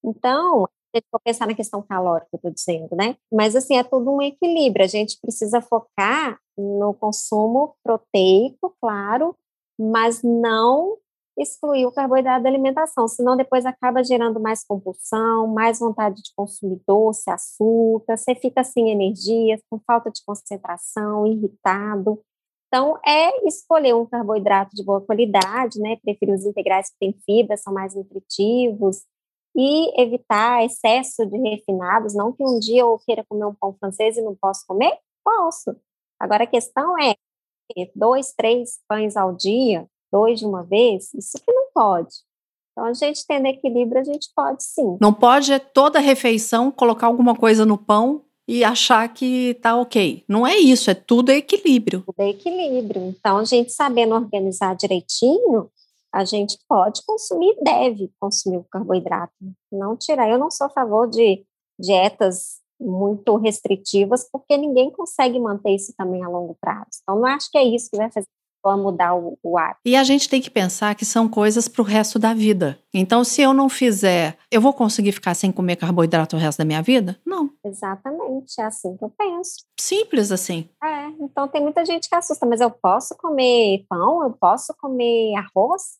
[0.05, 3.17] Então, a gente for pensar na questão calórica, estou dizendo, né?
[3.33, 4.85] Mas, assim, é tudo um equilíbrio.
[4.85, 9.37] A gente precisa focar no consumo proteico, claro,
[9.79, 10.99] mas não
[11.41, 16.81] excluir o carboidrato da alimentação, senão depois acaba gerando mais compulsão, mais vontade de consumir
[16.87, 22.21] doce, açúcar, você fica sem energia, com falta de concentração, irritado.
[22.69, 25.97] Então, é escolher um carboidrato de boa qualidade, né?
[25.97, 29.03] Preferir os integrais que têm fibra, são mais nutritivos,
[29.57, 32.15] e evitar excesso de refinados.
[32.15, 34.97] Não que um dia eu queira comer um pão francês e não posso comer?
[35.25, 35.77] Posso.
[36.19, 37.15] Agora a questão é
[37.95, 42.15] dois, três pães ao dia, dois de uma vez, isso que não pode.
[42.73, 44.97] Então, a gente tendo equilíbrio, a gente pode sim.
[45.01, 50.25] Não pode toda refeição colocar alguma coisa no pão e achar que tá ok.
[50.29, 52.03] Não é isso, é tudo equilíbrio.
[52.07, 53.03] Tudo é equilíbrio.
[53.03, 55.71] Então, a gente sabendo organizar direitinho,
[56.13, 59.33] a gente pode consumir, deve consumir o carboidrato.
[59.71, 60.29] Não tirar.
[60.29, 61.45] Eu não sou a favor de
[61.79, 67.01] dietas muito restritivas, porque ninguém consegue manter isso também a longo prazo.
[67.03, 68.27] Então, não acho que é isso que vai fazer
[68.69, 69.81] a mudar o, o hábito.
[69.85, 72.79] E a gente tem que pensar que são coisas para o resto da vida.
[72.93, 76.65] Então, se eu não fizer, eu vou conseguir ficar sem comer carboidrato o resto da
[76.65, 77.19] minha vida?
[77.25, 77.51] Não.
[77.65, 79.65] Exatamente, é assim que eu penso.
[79.79, 80.69] Simples assim.
[80.83, 84.23] É, então tem muita gente que assusta, mas eu posso comer pão?
[84.23, 85.99] Eu posso comer arroz?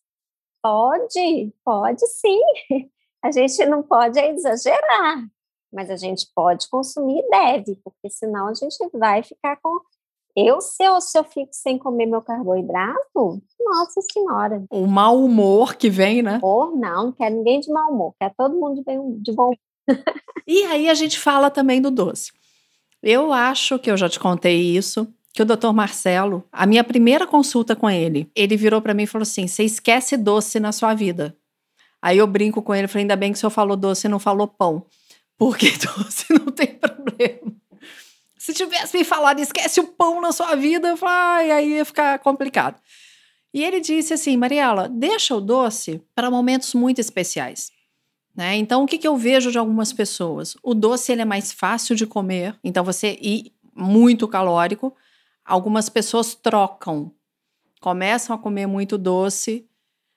[0.63, 2.41] Pode, pode sim.
[3.23, 5.27] A gente não pode exagerar,
[5.71, 9.79] mas a gente pode consumir e deve, porque senão a gente vai ficar com
[10.37, 14.65] eu, se eu, se eu fico sem comer meu carboidrato, nossa senhora.
[14.71, 16.39] O mau humor que vem, né?
[16.43, 19.53] Humor, não, não quer ninguém de mau humor, quer todo mundo de, de bom
[20.47, 22.33] E aí a gente fala também do doce.
[23.03, 27.27] Eu acho que eu já te contei isso, que o doutor Marcelo, a minha primeira
[27.27, 30.95] consulta com ele, ele virou para mim e falou assim: você esquece doce na sua
[30.95, 31.37] vida.
[32.03, 34.19] Aí eu brinco com ele, falei: ainda bem que o senhor falou doce e não
[34.19, 34.85] falou pão,
[35.39, 37.60] porque doce não tem problema.
[38.41, 42.81] Se tivesse me falado, esquece o pão na sua vida, vai, aí ia ficar complicado.
[43.53, 47.71] E ele disse assim, Mariela, deixa o doce para momentos muito especiais.
[48.35, 48.57] Né?
[48.57, 50.57] Então, o que, que eu vejo de algumas pessoas?
[50.63, 54.97] O doce ele é mais fácil de comer, então você e muito calórico.
[55.45, 57.13] Algumas pessoas trocam,
[57.79, 59.69] começam a comer muito doce.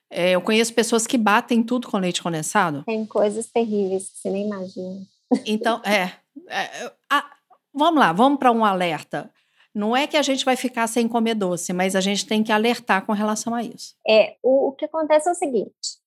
[0.08, 2.84] É, eu conheço pessoas que batem tudo com leite condensado.
[2.84, 5.02] Tem coisas terríveis que você nem imagina.
[5.44, 6.12] Então, é.
[6.48, 7.34] é a,
[7.74, 9.30] Vamos lá, vamos para um alerta.
[9.74, 12.52] Não é que a gente vai ficar sem comer doce, mas a gente tem que
[12.52, 13.96] alertar com relação a isso.
[14.06, 15.98] É, o, o que acontece é o seguinte: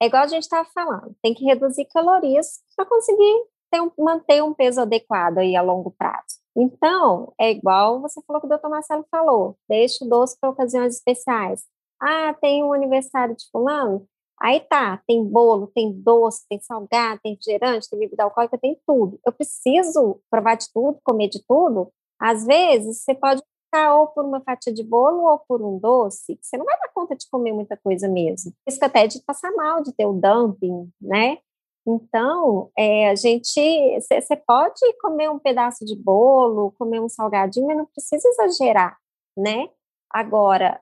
[0.00, 4.54] é igual a gente estava falando, tem que reduzir calorias para conseguir um, manter um
[4.54, 6.36] peso adequado aí a longo prazo.
[6.56, 10.94] Então, é igual você falou que o doutor Marcelo falou: deixa o doce para ocasiões
[10.94, 11.64] especiais.
[12.00, 14.06] Ah, tem um aniversário de fulano?
[14.40, 19.18] Aí tá, tem bolo, tem doce, tem salgado, tem refrigerante, tem bebida alcoólica, tem tudo.
[19.26, 21.90] Eu preciso provar de tudo, comer de tudo.
[22.20, 26.38] Às vezes, você pode ficar ou por uma fatia de bolo ou por um doce,
[26.40, 28.52] você não vai dar conta de comer muita coisa mesmo.
[28.66, 31.38] Isso até de passar mal, de ter o dumping, né?
[31.86, 33.60] Então, é, a gente,
[34.00, 38.98] você pode comer um pedaço de bolo, comer um salgadinho, mas não precisa exagerar,
[39.36, 39.68] né?
[40.10, 40.80] Agora,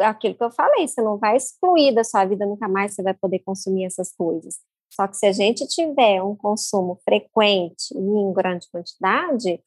[0.00, 3.14] aquilo que eu falei, você não vai excluir da sua vida, nunca mais você vai
[3.14, 4.60] poder consumir essas coisas.
[4.90, 9.58] Só que se a gente tiver um consumo frequente e em grande quantidade,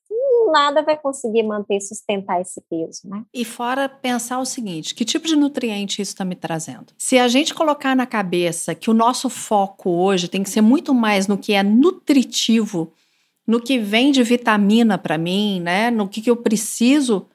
[0.51, 3.24] nada vai conseguir manter sustentar esse peso, né?
[3.34, 6.93] E fora pensar o seguinte, que tipo de nutriente isso está me trazendo?
[6.97, 10.93] Se a gente colocar na cabeça que o nosso foco hoje tem que ser muito
[10.93, 12.93] mais no que é nutritivo,
[13.47, 15.91] no que vem de vitamina para mim, né?
[15.91, 17.28] No que, que eu preciso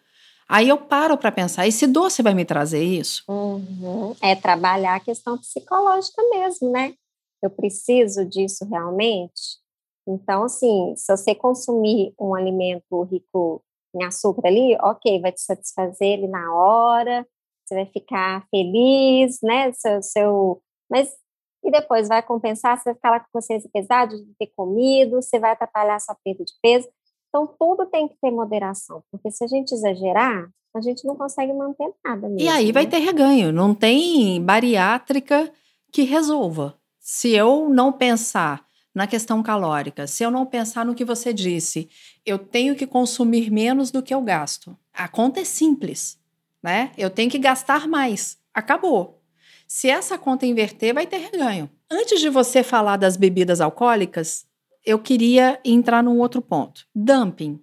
[0.52, 3.22] Aí eu paro para pensar, esse doce vai me trazer isso?
[3.28, 4.16] Uhum.
[4.20, 6.94] É trabalhar a questão psicológica mesmo, né?
[7.40, 9.60] Eu preciso disso realmente?
[10.08, 13.62] Então, assim, se você consumir um alimento rico
[13.94, 17.24] em açúcar ali, ok, vai te satisfazer ele na hora,
[17.64, 19.70] você vai ficar feliz, né?
[19.72, 20.62] Seu, seu...
[20.90, 21.14] Mas
[21.62, 25.38] e depois vai compensar, você vai ficar lá com consciência pesada de ter comido, você
[25.38, 26.88] vai atrapalhar sua perda de peso.
[27.30, 31.52] Então, tudo tem que ter moderação, porque se a gente exagerar, a gente não consegue
[31.52, 32.40] manter nada mesmo.
[32.40, 32.72] E aí né?
[32.72, 35.50] vai ter reganho, não tem bariátrica
[35.92, 36.76] que resolva.
[36.98, 38.64] Se eu não pensar
[38.94, 41.88] na questão calórica, se eu não pensar no que você disse,
[42.26, 44.76] eu tenho que consumir menos do que eu gasto.
[44.92, 46.18] A conta é simples,
[46.62, 46.90] né?
[46.98, 48.38] Eu tenho que gastar mais.
[48.52, 49.20] Acabou.
[49.66, 51.70] Se essa conta inverter, vai ter reganho.
[51.88, 54.44] Antes de você falar das bebidas alcoólicas,
[54.84, 56.86] eu queria entrar num outro ponto.
[56.94, 57.62] Dumping.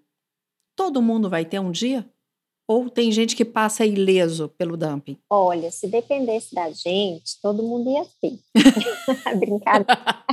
[0.75, 2.07] Todo mundo vai ter um dia?
[2.67, 5.17] Ou tem gente que passa ileso pelo dumping?
[5.29, 8.37] Olha, se dependesse da gente, todo mundo ia ter.
[9.39, 10.25] Brincadeira.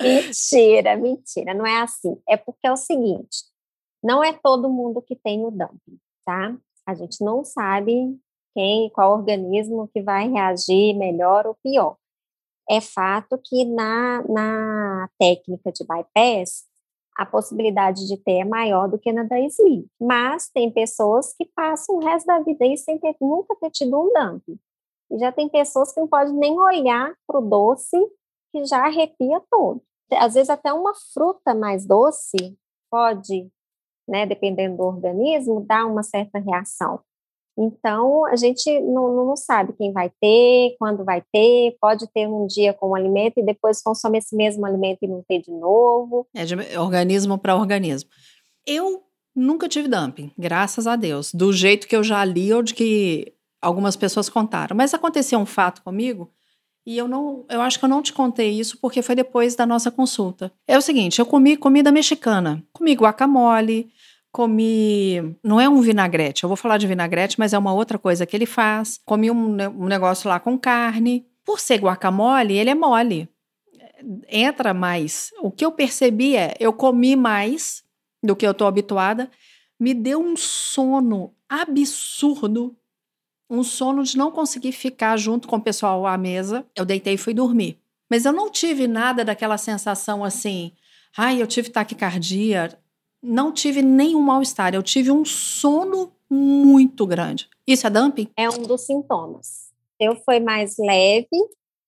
[0.00, 2.20] mentira, mentira, não é assim.
[2.28, 3.44] É porque é o seguinte:
[4.02, 6.56] não é todo mundo que tem o dumping, tá?
[6.86, 8.18] A gente não sabe
[8.54, 11.96] quem, qual organismo que vai reagir melhor ou pior
[12.68, 16.64] é fato que na, na técnica de bypass,
[17.16, 19.86] a possibilidade de ter é maior do que na da sleeve.
[20.00, 23.96] Mas tem pessoas que passam o resto da vida aí sem ter, nunca ter tido
[23.96, 24.58] um dumping.
[25.10, 27.96] E já tem pessoas que não podem nem olhar para o doce,
[28.50, 29.80] que já arrepia todo.
[30.12, 32.36] Às vezes até uma fruta mais doce
[32.90, 33.48] pode,
[34.08, 37.00] né, dependendo do organismo, dar uma certa reação.
[37.56, 42.46] Então, a gente não, não, sabe quem vai ter, quando vai ter, pode ter um
[42.46, 46.26] dia com o alimento e depois consome esse mesmo alimento e não ter de novo.
[46.34, 48.10] É de organismo para organismo.
[48.66, 49.02] Eu
[49.34, 53.32] nunca tive dumping, graças a Deus, do jeito que eu já li ou de que
[53.62, 54.76] algumas pessoas contaram.
[54.76, 56.30] Mas aconteceu um fato comigo
[56.86, 59.64] e eu não, eu acho que eu não te contei isso porque foi depois da
[59.64, 60.52] nossa consulta.
[60.66, 63.90] É o seguinte, eu comi comida mexicana, comi guacamole,
[64.34, 68.26] comi, não é um vinagrete, eu vou falar de vinagrete, mas é uma outra coisa
[68.26, 69.00] que ele faz.
[69.04, 71.24] Comi um, um negócio lá com carne.
[71.44, 73.28] Por ser guacamole, ele é mole.
[74.28, 75.30] Entra mais.
[75.40, 77.84] O que eu percebi é, eu comi mais
[78.20, 79.30] do que eu tô habituada,
[79.78, 82.76] me deu um sono absurdo
[83.48, 86.66] um sono de não conseguir ficar junto com o pessoal à mesa.
[86.74, 87.78] Eu deitei e fui dormir.
[88.10, 90.72] Mas eu não tive nada daquela sensação assim,
[91.16, 92.76] ai, eu tive taquicardia.
[93.24, 94.74] Não tive nenhum mal-estar.
[94.74, 97.48] Eu tive um sono muito grande.
[97.66, 98.28] Isso é dumping?
[98.36, 99.72] É um dos sintomas.
[99.98, 101.28] Eu foi mais leve,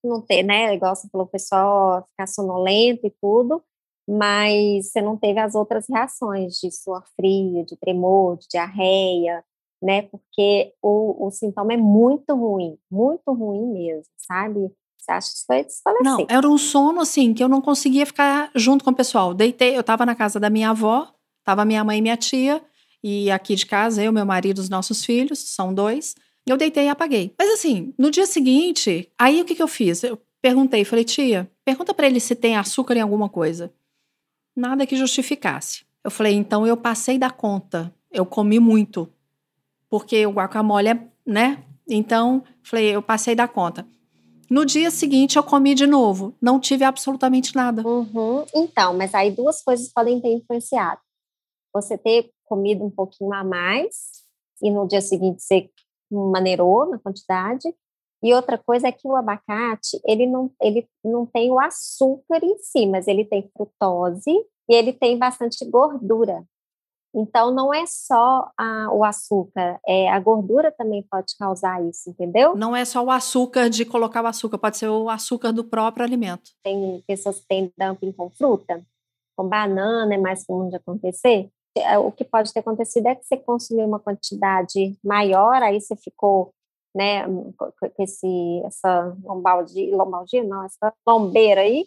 [0.02, 0.74] não ter, né?
[0.74, 3.62] Igual você falou, o pessoal ficar sonolento e tudo,
[4.08, 9.44] mas você não teve as outras reações de suor frio, de tremor, de diarreia,
[9.82, 10.02] né?
[10.02, 14.70] Porque o, o sintoma é muito ruim, muito ruim mesmo, sabe?
[14.96, 16.04] Você acha que vai desfalecer?
[16.04, 19.34] Não, era um sono assim que eu não conseguia ficar junto com o pessoal.
[19.34, 21.08] Deitei, eu estava na casa da minha avó,
[21.46, 22.60] tava minha mãe e minha tia,
[23.02, 26.16] e aqui de casa eu, meu marido, os nossos filhos, são dois.
[26.44, 27.32] Eu deitei e apaguei.
[27.38, 30.02] Mas assim, no dia seguinte, aí o que, que eu fiz?
[30.02, 33.72] Eu perguntei, falei, tia, pergunta para ele se tem açúcar em alguma coisa.
[34.56, 35.84] Nada que justificasse.
[36.02, 37.94] Eu falei, então eu passei da conta.
[38.10, 39.08] Eu comi muito
[39.88, 41.62] porque o guacamole é, né?
[41.88, 43.86] Então, falei, eu passei da conta.
[44.50, 46.34] No dia seguinte, eu comi de novo.
[46.40, 47.86] Não tive absolutamente nada.
[47.86, 48.44] Uhum.
[48.54, 51.00] Então, mas aí duas coisas podem ter influenciado.
[51.76, 54.24] Você ter comido um pouquinho a mais
[54.62, 55.70] e no dia seguinte você
[56.10, 57.68] maneirou na quantidade.
[58.22, 62.56] E outra coisa é que o abacate, ele não, ele não tem o açúcar em
[62.58, 66.42] si, mas ele tem frutose e ele tem bastante gordura.
[67.14, 72.54] Então, não é só a, o açúcar, é, a gordura também pode causar isso, entendeu?
[72.56, 76.04] Não é só o açúcar de colocar o açúcar, pode ser o açúcar do próprio
[76.04, 76.50] alimento.
[76.62, 78.84] Tem pessoas que têm dumping com fruta,
[79.34, 81.50] com banana, é mais comum de acontecer.
[81.76, 85.96] É, o que pode ter acontecido é que você consumiu uma quantidade maior, aí você
[85.96, 86.52] ficou
[86.94, 91.86] né, com esse, essa lombalgia, lombalgia não, essa lombeira aí,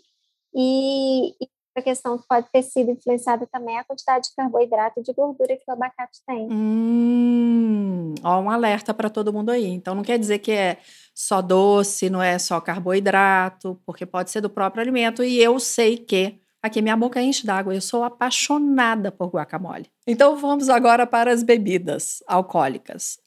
[0.54, 5.00] e, e a questão que pode ter sido influenciada também é a quantidade de carboidrato
[5.00, 6.48] e de gordura que o abacate tem.
[6.52, 9.68] Hum, ó, um alerta para todo mundo aí.
[9.68, 10.78] Então não quer dizer que é
[11.16, 15.24] só doce, não é só carboidrato, porque pode ser do próprio alimento.
[15.24, 17.74] E eu sei que aqui minha boca enche d'água.
[17.74, 19.88] Eu sou apaixonada por guacamole.
[20.08, 23.20] Então vamos agora para as bebidas alcoólicas.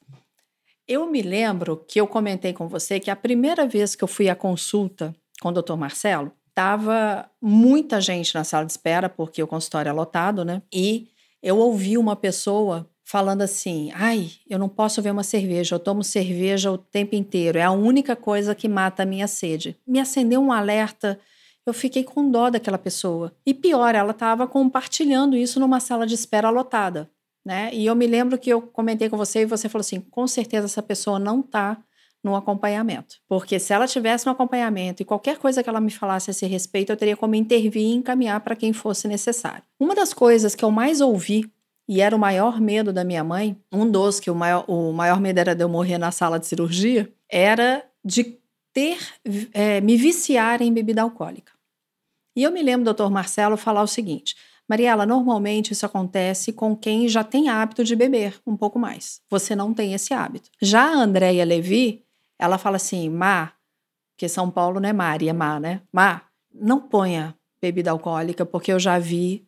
[0.87, 4.29] Eu me lembro que eu comentei com você que a primeira vez que eu fui
[4.29, 5.75] à consulta com o Dr.
[5.75, 10.61] Marcelo, Tava muita gente na sala de espera, porque o consultório é lotado, né?
[10.73, 11.09] E
[11.43, 16.05] eu ouvi uma pessoa falando assim: ai, eu não posso ver uma cerveja, eu tomo
[16.05, 19.77] cerveja o tempo inteiro, é a única coisa que mata a minha sede.
[19.87, 21.19] Me acendeu um alerta,
[21.67, 23.33] eu fiquei com dó daquela pessoa.
[23.47, 27.11] E pior, ela estava compartilhando isso numa sala de espera lotada.
[27.45, 27.71] Né?
[27.73, 30.67] E eu me lembro que eu comentei com você e você falou assim: com certeza
[30.67, 31.83] essa pessoa não está
[32.23, 33.17] no acompanhamento.
[33.29, 36.47] Porque se ela tivesse no acompanhamento e qualquer coisa que ela me falasse a esse
[36.47, 39.65] respeito, eu teria como intervir e encaminhar para quem fosse necessário.
[39.79, 41.51] Uma das coisas que eu mais ouvi
[41.89, 45.21] e era o maior medo da minha mãe, um dos que o maior, o maior
[45.21, 48.39] medo era de eu morrer na sala de cirurgia, era de
[48.73, 48.99] ter
[49.53, 51.53] é, me viciar em bebida alcoólica.
[52.35, 54.35] E eu me lembro do doutor Marcelo falar o seguinte:
[54.69, 59.21] Mariela, normalmente isso acontece com quem já tem hábito de beber um pouco mais.
[59.29, 60.51] Você não tem esse hábito.
[60.61, 62.05] Já a Andréia Levi,
[62.39, 63.53] ela fala assim, Má,
[64.15, 65.83] porque São Paulo não é Mari, é Má, né?
[65.93, 66.23] Má,
[66.55, 69.47] não ponha bebida alcoólica, porque eu já vi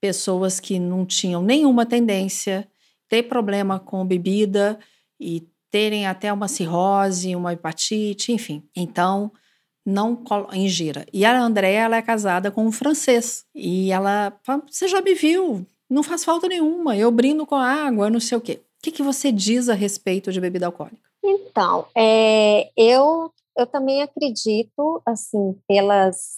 [0.00, 2.68] pessoas que não tinham nenhuma tendência,
[3.08, 4.78] ter problema com bebida
[5.18, 8.62] e terem até uma cirrose, uma hepatite, enfim.
[8.76, 9.32] Então,
[9.84, 10.22] não
[10.52, 11.04] ingira.
[11.12, 13.44] E a Andréa, ela é casada com um francês.
[13.52, 14.32] E ela
[14.70, 18.40] você já me viu, não faz falta nenhuma, eu brindo com água, não sei o
[18.40, 18.60] quê.
[18.78, 21.10] O que, que você diz a respeito de bebida alcoólica?
[21.24, 26.36] Então, é, eu, eu também acredito, assim, pelas,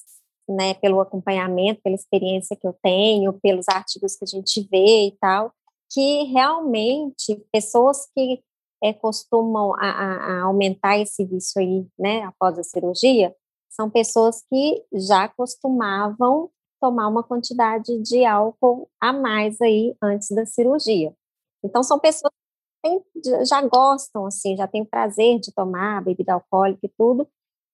[0.48, 5.16] né, pelo acompanhamento, pela experiência que eu tenho, pelos artigos que a gente vê e
[5.20, 5.52] tal,
[5.92, 8.40] que realmente pessoas que
[8.82, 13.34] é, costumam a, a, aumentar esse vício aí, né, após a cirurgia,
[13.70, 16.50] são pessoas que já costumavam
[16.80, 21.14] tomar uma quantidade de álcool a mais aí antes da cirurgia.
[21.62, 22.32] Então, são pessoas
[22.86, 23.02] tem,
[23.44, 27.28] já gostam, assim, já tem prazer de tomar bebida alcoólica e tudo.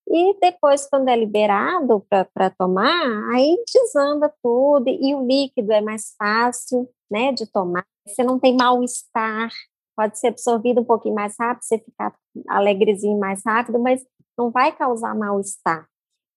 [0.08, 6.14] E depois, quando é liberado para tomar, aí desanda tudo, e o líquido é mais
[6.18, 7.86] fácil, né, de tomar.
[8.06, 9.50] Você não tem mal-estar,
[9.96, 12.14] pode ser absorvido um pouquinho mais rápido, você ficar
[12.48, 14.02] alegrezinho mais rápido, mas
[14.36, 15.86] não vai causar mal-estar.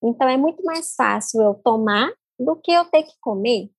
[0.03, 3.69] Então, é muito mais fácil eu tomar do que eu ter que comer.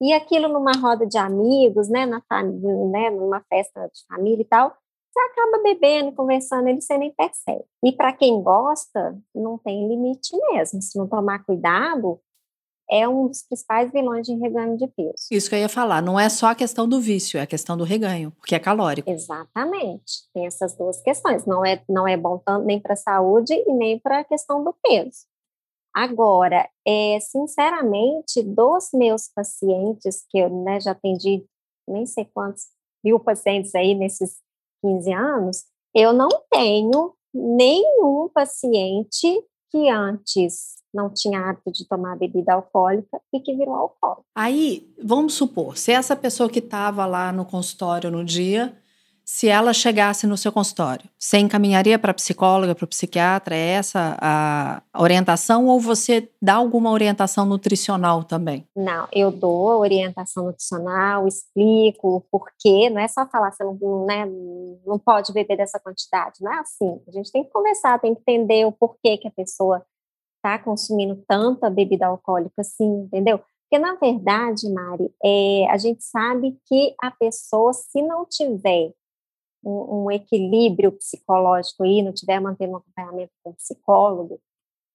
[0.00, 4.46] E aquilo numa roda de amigos, né, na família, né, numa festa de família e
[4.46, 4.76] tal,
[5.16, 7.64] você acaba bebendo, conversando, ele você nem percebe.
[7.82, 10.82] E para quem gosta, não tem limite mesmo.
[10.82, 12.20] Se não tomar cuidado,
[12.90, 15.26] é um dos principais vilões de reganho de peso.
[15.30, 17.76] Isso que eu ia falar, não é só a questão do vício, é a questão
[17.76, 19.10] do reganho, porque é calórico.
[19.10, 20.24] Exatamente.
[20.32, 21.44] Tem essas duas questões.
[21.46, 24.62] Não é, não é bom tanto nem para a saúde e nem para a questão
[24.62, 25.26] do peso.
[25.94, 31.44] Agora, é, sinceramente, dos meus pacientes, que eu né, já atendi
[31.88, 32.64] nem sei quantos
[33.02, 34.36] mil pacientes aí nesses
[34.84, 35.64] 15 anos,
[35.94, 39.42] eu não tenho nenhum paciente
[39.76, 44.24] que antes não tinha hábito de tomar bebida alcoólica e que virou alcoólico.
[44.34, 48.74] Aí, vamos supor, se essa pessoa que estava lá no consultório no dia
[49.26, 51.04] se ela chegasse no seu consultório?
[51.18, 53.56] Você encaminharia para psicóloga, para o psiquiatra?
[53.56, 58.64] É essa a orientação ou você dá alguma orientação nutricional também?
[58.74, 64.24] Não, eu dou orientação nutricional, explico o porquê, não é só falar você não, né,
[64.86, 67.00] não pode beber dessa quantidade, não é assim.
[67.08, 69.84] A gente tem que conversar, tem que entender o porquê que a pessoa
[70.36, 73.40] está consumindo tanta bebida alcoólica assim, entendeu?
[73.68, 78.92] Porque, na verdade, Mari, é, a gente sabe que a pessoa, se não tiver
[79.66, 84.40] um, um equilíbrio psicológico aí, não tiver mantendo um acompanhamento com psicólogo,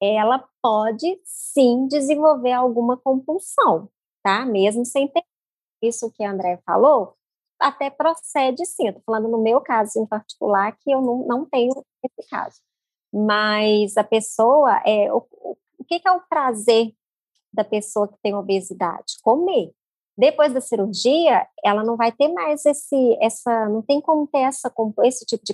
[0.01, 3.89] ela pode sim desenvolver alguma compulsão,
[4.24, 4.45] tá?
[4.45, 5.24] Mesmo sem ter
[5.82, 7.15] isso que a André falou,
[7.59, 8.88] até procede sim.
[8.88, 12.59] Estou falando no meu caso em particular, que eu não, não tenho esse caso.
[13.13, 15.28] Mas a pessoa, é, o,
[15.78, 16.93] o que, que é o prazer
[17.53, 19.15] da pessoa que tem obesidade?
[19.22, 19.74] Comer.
[20.18, 24.72] Depois da cirurgia, ela não vai ter mais esse, essa, não tem como ter essa,
[25.03, 25.53] esse tipo de,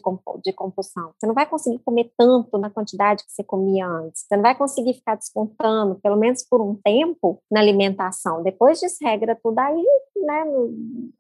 [0.53, 1.14] compulsão.
[1.18, 4.26] Você não vai conseguir comer tanto na quantidade que você comia antes.
[4.28, 8.43] Você não vai conseguir ficar descontando, pelo menos por um tempo, na alimentação.
[8.43, 9.86] Depois desregra tudo aí,
[10.18, 10.43] né,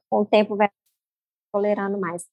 [0.09, 0.69] com o tempo vai
[1.53, 2.25] tolerando mais.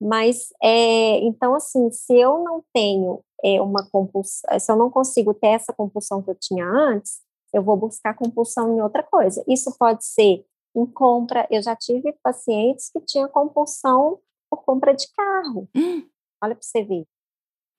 [0.00, 5.34] Mas, é, então, assim, se eu não tenho é, uma compulsão, se eu não consigo
[5.34, 7.20] ter essa compulsão que eu tinha antes,
[7.52, 9.44] eu vou buscar compulsão em outra coisa.
[9.48, 10.44] Isso pode ser
[10.74, 11.46] em compra.
[11.50, 14.18] Eu já tive pacientes que tinham compulsão
[14.50, 15.68] por compra de carro.
[15.74, 16.08] Hum.
[16.42, 17.06] Olha para você ver.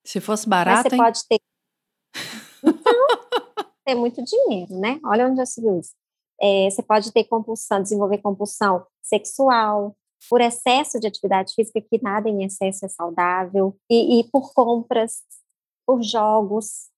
[0.04, 1.02] Se fosse barato, Mas você hein?
[1.02, 1.40] pode ter.
[2.62, 3.06] Então,
[3.86, 5.00] é muito dinheiro, né?
[5.04, 5.94] Olha onde já se viu isso.
[6.40, 9.94] É, você pode ter compulsão, desenvolver compulsão sexual,
[10.28, 15.22] por excesso de atividade física, que nada em excesso é saudável, e, e por compras,
[15.86, 16.89] por jogos.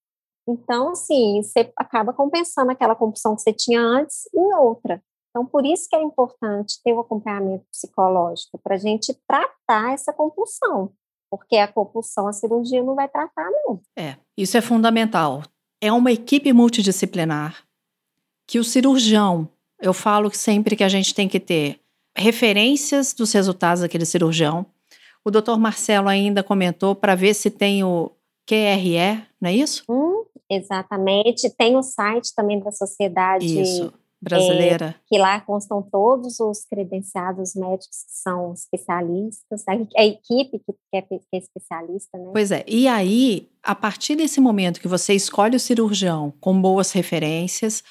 [0.49, 5.03] Então, assim, você acaba compensando aquela compulsão que você tinha antes em outra.
[5.30, 10.12] Então, por isso que é importante ter o acompanhamento psicológico, para a gente tratar essa
[10.12, 10.93] compulsão,
[11.30, 13.80] porque a compulsão, a cirurgia não vai tratar, não.
[13.97, 15.43] É, isso é fundamental.
[15.80, 17.64] É uma equipe multidisciplinar
[18.47, 19.49] que o cirurgião,
[19.80, 21.80] eu falo sempre que a gente tem que ter
[22.14, 24.66] referências dos resultados daquele cirurgião.
[25.24, 28.11] O doutor Marcelo ainda comentou para ver se tem o
[28.47, 29.84] QRE, não é isso?
[29.88, 30.11] Hum,
[30.51, 31.51] exatamente.
[31.57, 34.87] Tem o site também da Sociedade isso brasileira.
[34.87, 40.74] É, que lá constam todos os credenciados médicos que são especialistas, a, a equipe que
[40.93, 42.30] é, que é especialista, né?
[42.33, 46.93] Pois é, e aí, a partir desse momento que você escolhe o cirurgião com boas
[46.93, 47.83] referências,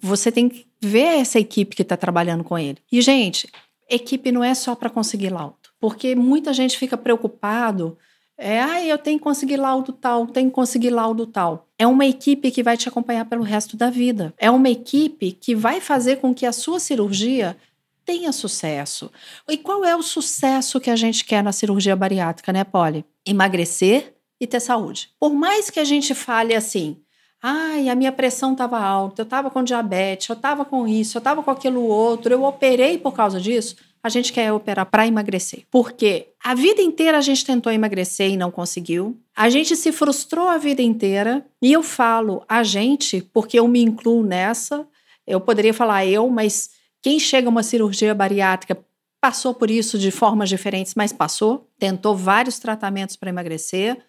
[0.00, 2.78] você tem que ver essa equipe que está trabalhando com ele.
[2.90, 3.50] E, gente,
[3.90, 7.98] equipe não é só para conseguir laudo, porque muita gente fica preocupado
[8.38, 11.68] é, ah, eu tenho que conseguir laudo tal, tenho que conseguir laudo tal.
[11.78, 14.34] É uma equipe que vai te acompanhar pelo resto da vida.
[14.38, 17.56] É uma equipe que vai fazer com que a sua cirurgia
[18.04, 19.10] tenha sucesso.
[19.48, 23.04] E qual é o sucesso que a gente quer na cirurgia bariátrica, né, Polly?
[23.24, 25.10] Emagrecer e ter saúde.
[25.20, 26.96] Por mais que a gente fale assim,
[27.40, 31.20] ai, a minha pressão estava alta, eu estava com diabetes, eu estava com isso, eu
[31.20, 35.64] estava com aquilo outro, eu operei por causa disso a gente quer operar para emagrecer.
[35.70, 39.16] Porque a vida inteira a gente tentou emagrecer e não conseguiu.
[39.34, 41.46] A gente se frustrou a vida inteira.
[41.60, 44.86] E eu falo a gente porque eu me incluo nessa.
[45.24, 48.76] Eu poderia falar eu, mas quem chega a uma cirurgia bariátrica
[49.20, 51.70] passou por isso de formas diferentes, mas passou.
[51.78, 54.04] Tentou vários tratamentos para emagrecer.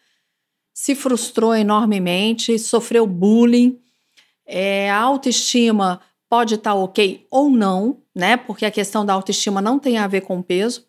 [0.74, 3.80] Se frustrou enormemente, sofreu bullying.
[4.44, 6.02] É, a autoestima
[6.34, 8.36] pode estar tá ok ou não, né?
[8.36, 10.84] Porque a questão da autoestima não tem a ver com peso.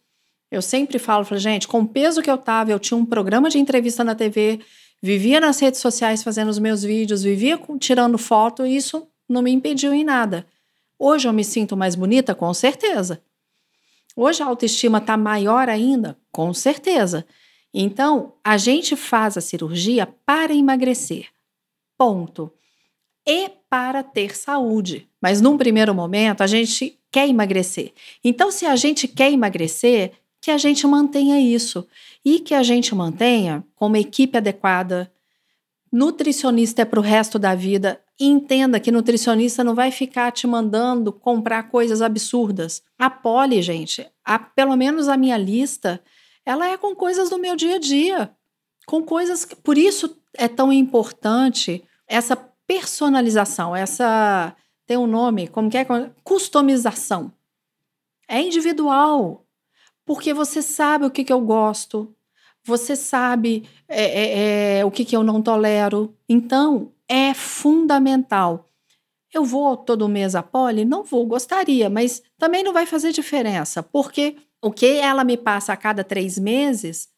[0.51, 3.51] Eu sempre falo, falo, gente, com o peso que eu tava, eu tinha um programa
[3.51, 4.61] de entrevista na TV,
[5.03, 9.51] vivia nas redes sociais fazendo os meus vídeos, vivia tirando foto, e isso não me
[9.53, 10.47] impediu em nada.
[10.99, 12.35] Hoje eu me sinto mais bonita?
[12.35, 13.23] Com certeza.
[14.17, 16.17] Hoje a autoestima está maior ainda?
[16.33, 17.27] Com certeza.
[17.75, 21.27] Então, a gente faz a cirurgia para emagrecer.
[21.99, 22.51] Ponto.
[23.27, 25.09] E para ter saúde.
[25.25, 27.95] Mas num primeiro momento, a gente quer emagrecer.
[28.23, 31.89] Então, se a gente quer emagrecer, que a gente mantenha isso.
[32.23, 35.11] E que a gente mantenha com uma equipe adequada.
[35.91, 37.99] Nutricionista é para o resto da vida.
[38.21, 42.83] entenda que nutricionista não vai ficar te mandando comprar coisas absurdas.
[42.99, 46.03] A Poli, gente, a, pelo menos a minha lista,
[46.45, 48.31] ela é com coisas do meu dia a dia.
[48.85, 49.47] Com coisas.
[49.63, 54.55] Por isso é tão importante essa personalização, essa
[54.87, 55.87] tem um nome, como que é?
[56.23, 57.33] Customização.
[58.29, 59.47] É individual,
[60.05, 62.15] porque você sabe o que, que eu gosto,
[62.65, 66.17] você sabe é, é, é, o que, que eu não tolero.
[66.29, 68.71] Então, é fundamental.
[69.33, 70.85] Eu vou todo mês a poli?
[70.85, 75.73] Não vou, gostaria, mas também não vai fazer diferença, porque o que ela me passa
[75.73, 77.09] a cada três meses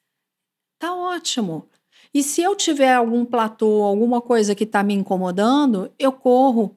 [0.79, 1.69] tá ótimo.
[2.12, 6.77] E se eu tiver algum platô, alguma coisa que está me incomodando, eu corro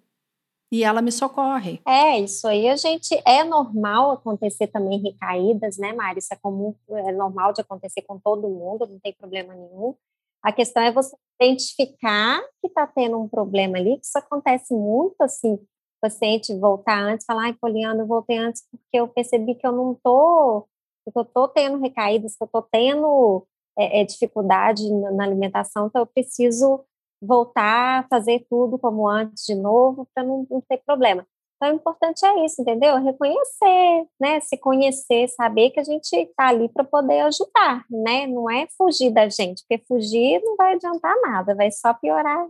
[0.71, 1.81] e ela me socorre.
[1.87, 6.19] É, isso aí a gente é normal acontecer também recaídas, né, Mari?
[6.19, 9.95] Isso é comum, é normal de acontecer com todo mundo, não tem problema nenhum.
[10.43, 15.19] A questão é você identificar que está tendo um problema ali, que isso acontece muito
[15.21, 15.67] assim, o
[16.01, 19.95] paciente voltar antes, falar, ai, Poliana, eu voltei antes porque eu percebi que eu não
[19.95, 20.67] tô,
[21.03, 23.45] que eu tô tendo recaídas, que eu tô tendo
[23.77, 26.85] é, é, dificuldade na alimentação, então eu preciso
[27.21, 31.25] voltar a fazer tudo como antes de novo para não, não, ter problema.
[31.55, 32.95] Então, o importante é isso, entendeu?
[33.03, 34.39] Reconhecer, né?
[34.39, 38.25] Se conhecer, saber que a gente está ali para poder ajudar, né?
[38.27, 42.47] Não é fugir da gente, porque fugir não vai adiantar nada, vai só piorar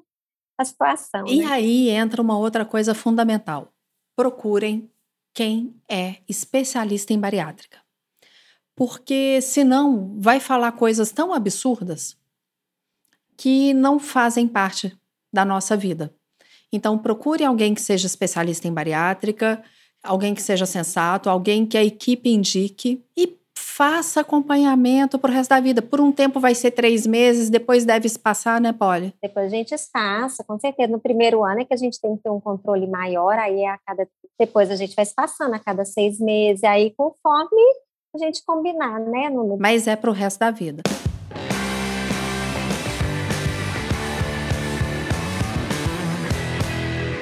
[0.58, 1.26] a situação.
[1.26, 1.48] E né?
[1.48, 3.70] aí entra uma outra coisa fundamental.
[4.16, 4.92] Procurem
[5.34, 7.80] quem é especialista em bariátrica
[8.80, 12.16] porque senão vai falar coisas tão absurdas
[13.40, 14.94] que não fazem parte
[15.34, 16.14] da nossa vida.
[16.74, 19.64] Então, procure alguém que seja especialista em bariátrica,
[20.04, 25.52] alguém que seja sensato, alguém que a equipe indique e faça acompanhamento para o resto
[25.52, 25.82] da vida.
[25.82, 29.14] Por um tempo vai ser três meses, depois deve se passar, né, Polly?
[29.24, 30.92] Depois a gente passa, com certeza.
[30.92, 33.70] No primeiro ano é que a gente tem que ter um controle maior, aí é
[33.70, 34.06] a cada.
[34.38, 37.62] Depois a gente vai se passando a cada seis meses, aí conforme
[38.14, 39.56] a gente combinar, né, Nuno?
[39.58, 40.84] Mas é para o resto da vida.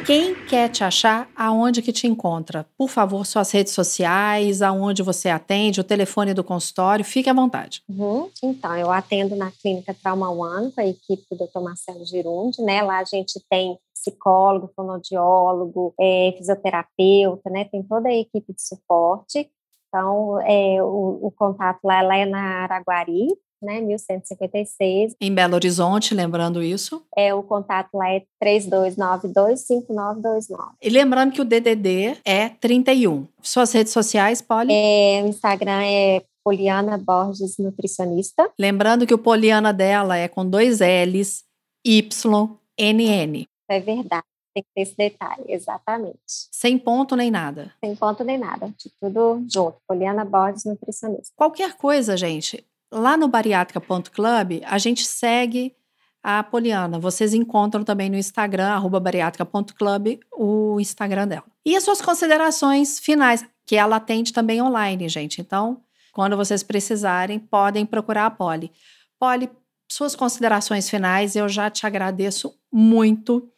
[0.08, 2.66] Quem quer te achar, aonde que te encontra?
[2.78, 7.84] Por favor, suas redes sociais, aonde você atende, o telefone do consultório, fique à vontade.
[7.90, 8.30] Uhum.
[8.42, 11.60] Então, eu atendo na clínica Trauma One com a equipe do Dr.
[11.60, 12.82] Marcelo Girundi, né?
[12.84, 17.66] Lá a gente tem psicólogo, fonoaudiólogo, é, fisioterapeuta, né?
[17.66, 19.52] Tem toda a equipe de suporte.
[19.90, 23.28] Então, é, o, o contato lá, lá é na Araguari,
[23.62, 25.16] né, 1156.
[25.20, 27.04] Em Belo Horizonte, lembrando isso.
[27.16, 30.74] É, o contato lá é 3292-5929.
[30.82, 33.26] E lembrando que o DDD é 31.
[33.42, 34.74] Suas redes sociais, Poli?
[34.74, 38.52] É, o Instagram é Poliana Borges Nutricionista.
[38.60, 41.46] Lembrando que o Poliana dela é com dois L's,
[41.86, 43.48] Y, N, N.
[43.70, 44.26] É verdade
[44.58, 46.20] tem que ter esse detalhe, exatamente.
[46.26, 47.72] Sem ponto nem nada.
[47.84, 49.78] Sem ponto nem nada, de tudo junto.
[49.88, 51.34] Poliana Borges, nutricionista.
[51.36, 55.76] Qualquer coisa, gente, lá no bariátrica.club, a gente segue
[56.24, 57.00] a Poliana.
[57.00, 61.46] Vocês encontram também no Instagram, arroba bariátrica.club, o Instagram dela.
[61.66, 65.42] E as suas considerações finais, que ela atende também online, gente.
[65.42, 65.82] Então,
[66.14, 68.72] quando vocês precisarem, podem procurar a Poli.
[69.20, 69.50] Poli,
[69.90, 73.50] suas considerações finais, eu já te agradeço muito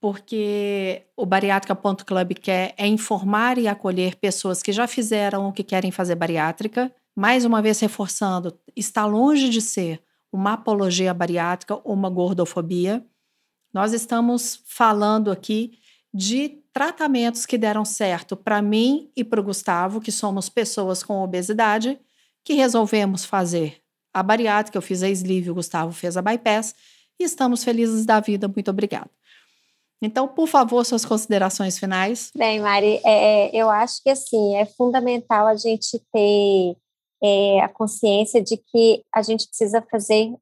[0.00, 5.90] porque o Bariátrica.club quer é informar e acolher pessoas que já fizeram ou que querem
[5.90, 6.92] fazer bariátrica.
[7.18, 10.00] Mais uma vez reforçando, está longe de ser
[10.32, 13.04] uma apologia bariátrica ou uma gordofobia.
[13.74, 15.72] Nós estamos falando aqui
[16.14, 21.20] de tratamentos que deram certo para mim e para o Gustavo, que somos pessoas com
[21.20, 21.98] obesidade,
[22.44, 23.82] que resolvemos fazer
[24.14, 24.78] a bariátrica.
[24.78, 26.72] Eu fiz a sleeve, o Gustavo fez a bypass
[27.18, 28.46] e estamos felizes da vida.
[28.46, 29.10] Muito obrigada.
[30.00, 32.30] Então, por favor, suas considerações finais.
[32.32, 36.76] Bem, Mari, é, eu acho que assim é fundamental a gente ter
[37.22, 40.34] é, a consciência de que a gente precisa fazer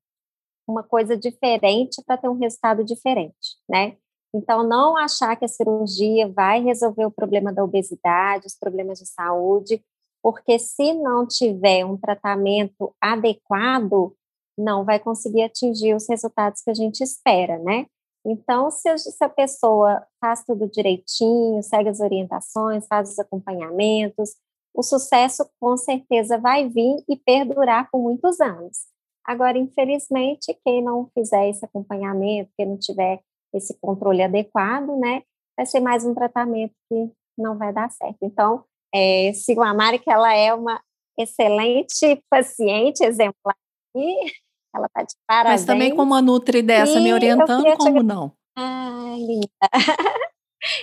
[0.69, 3.97] uma coisa diferente para ter um resultado diferente, né?
[4.35, 9.07] Então, não achar que a cirurgia vai resolver o problema da obesidade, os problemas de
[9.07, 9.83] saúde,
[10.23, 14.15] porque se não tiver um tratamento adequado,
[14.59, 17.87] não vai conseguir atingir os resultados que a gente espera, né?
[18.29, 18.89] Então, se
[19.23, 24.35] a, pessoa faz tudo direitinho, segue as orientações, faz os acompanhamentos,
[24.77, 28.87] o sucesso com certeza vai vir e perdurar por muitos anos.
[29.25, 33.21] Agora, infelizmente, quem não fizer esse acompanhamento, quem não tiver
[33.55, 35.23] esse controle adequado, né,
[35.57, 38.19] vai ser mais um tratamento que não vai dar certo.
[38.21, 38.65] Então,
[38.95, 40.81] é, sigo a Mari, que ela é uma
[41.19, 43.57] excelente paciente, exemplar,
[43.97, 44.31] e
[44.75, 45.61] ela está de parabéns.
[45.63, 48.05] Mas também como a Nutri dessa, e me orientando, como te...
[48.05, 48.33] não?
[48.55, 49.49] Ai, linda.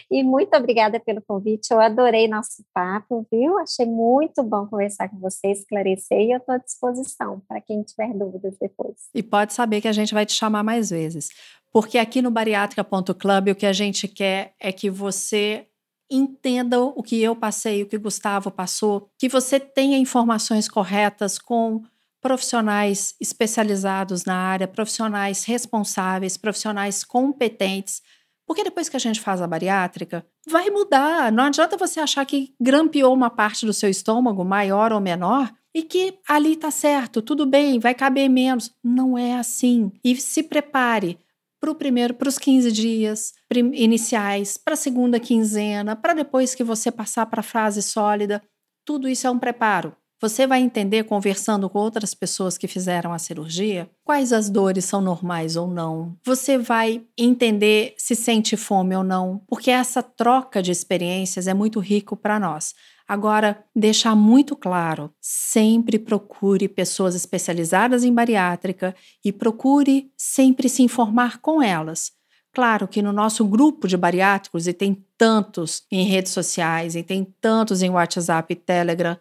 [0.09, 1.71] E muito obrigada pelo convite.
[1.71, 3.57] Eu adorei nosso papo, viu?
[3.59, 8.13] Achei muito bom conversar com você, esclarecer e eu estou à disposição para quem tiver
[8.13, 8.95] dúvidas depois.
[9.13, 11.29] E pode saber que a gente vai te chamar mais vezes.
[11.71, 15.67] Porque aqui no bariátrica.club o que a gente quer é que você
[16.09, 21.39] entenda o que eu passei, o que o Gustavo passou, que você tenha informações corretas
[21.39, 21.81] com
[22.21, 28.01] profissionais especializados na área, profissionais responsáveis, profissionais competentes
[28.45, 31.31] porque depois que a gente faz a bariátrica, vai mudar.
[31.31, 35.81] Não adianta você achar que grampeou uma parte do seu estômago, maior ou menor, e
[35.83, 38.71] que ali tá certo, tudo bem, vai caber menos.
[38.83, 39.91] Não é assim.
[40.03, 41.19] E se prepare
[41.59, 43.33] para o primeiro, para os 15 dias
[43.73, 48.43] iniciais, para a segunda quinzena, para depois que você passar para a fase sólida.
[48.85, 49.95] Tudo isso é um preparo.
[50.23, 55.01] Você vai entender, conversando com outras pessoas que fizeram a cirurgia, quais as dores são
[55.01, 56.15] normais ou não.
[56.23, 61.77] Você vai entender se sente fome ou não, porque essa troca de experiências é muito
[61.81, 62.73] rico para nós.
[63.05, 68.95] Agora, deixar muito claro: sempre procure pessoas especializadas em bariátrica
[69.25, 72.13] e procure sempre se informar com elas.
[72.53, 77.27] Claro que no nosso grupo de bariátricos, e tem tantos em redes sociais, e tem
[77.41, 79.17] tantos em WhatsApp e Telegram,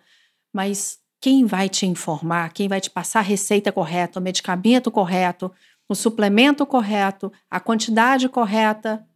[0.53, 5.53] mas quem vai te informar, quem vai te passar a receita correta, o medicamento correto,
[5.88, 9.07] o suplemento correto, a quantidade correta,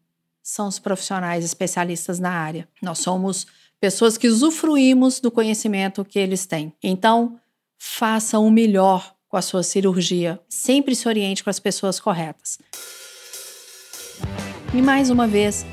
[0.42, 2.68] são os profissionais especialistas na área.
[2.80, 3.46] Nós somos
[3.80, 6.72] pessoas que usufruímos do conhecimento que eles têm.
[6.80, 7.40] Então,
[7.76, 10.40] faça o melhor com a sua cirurgia.
[10.48, 12.58] Sempre se oriente com as pessoas corretas.
[14.72, 15.66] E mais uma vez,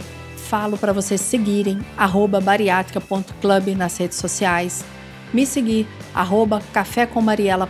[0.50, 1.80] falo para vocês seguirem
[2.44, 4.84] bariátrica.club nas redes sociais
[5.34, 7.68] me seguir, arroba Café com Mariela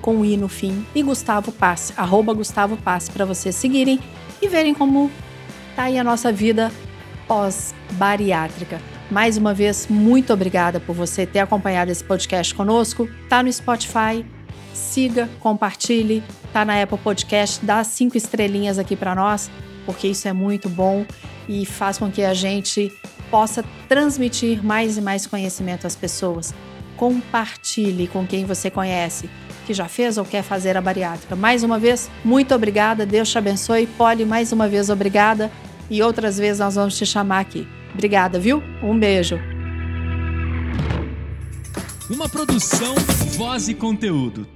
[0.00, 4.00] com I no fim, e Gustavo Passe, arroba Gustavo Passe, para vocês seguirem
[4.40, 5.10] e verem como
[5.76, 6.72] tá aí a nossa vida
[7.28, 8.80] pós-bariátrica.
[9.10, 13.08] Mais uma vez, muito obrigada por você ter acompanhado esse podcast conosco.
[13.28, 14.24] Tá no Spotify,
[14.72, 16.22] siga, compartilhe,
[16.52, 19.50] tá na Apple Podcast, dá cinco estrelinhas aqui para nós,
[19.84, 21.04] porque isso é muito bom
[21.48, 22.90] e faz com que a gente
[23.32, 26.54] possa transmitir mais e mais conhecimento às pessoas.
[26.98, 29.30] Compartilhe com quem você conhece,
[29.66, 31.34] que já fez ou quer fazer a bariátrica.
[31.34, 33.86] Mais uma vez, muito obrigada, Deus te abençoe.
[33.86, 35.50] Poli, mais uma vez, obrigada.
[35.88, 37.66] E outras vezes nós vamos te chamar aqui.
[37.94, 38.62] Obrigada, viu?
[38.82, 39.40] Um beijo.
[42.10, 42.94] Uma produção,
[43.36, 44.46] voz e conteúdo.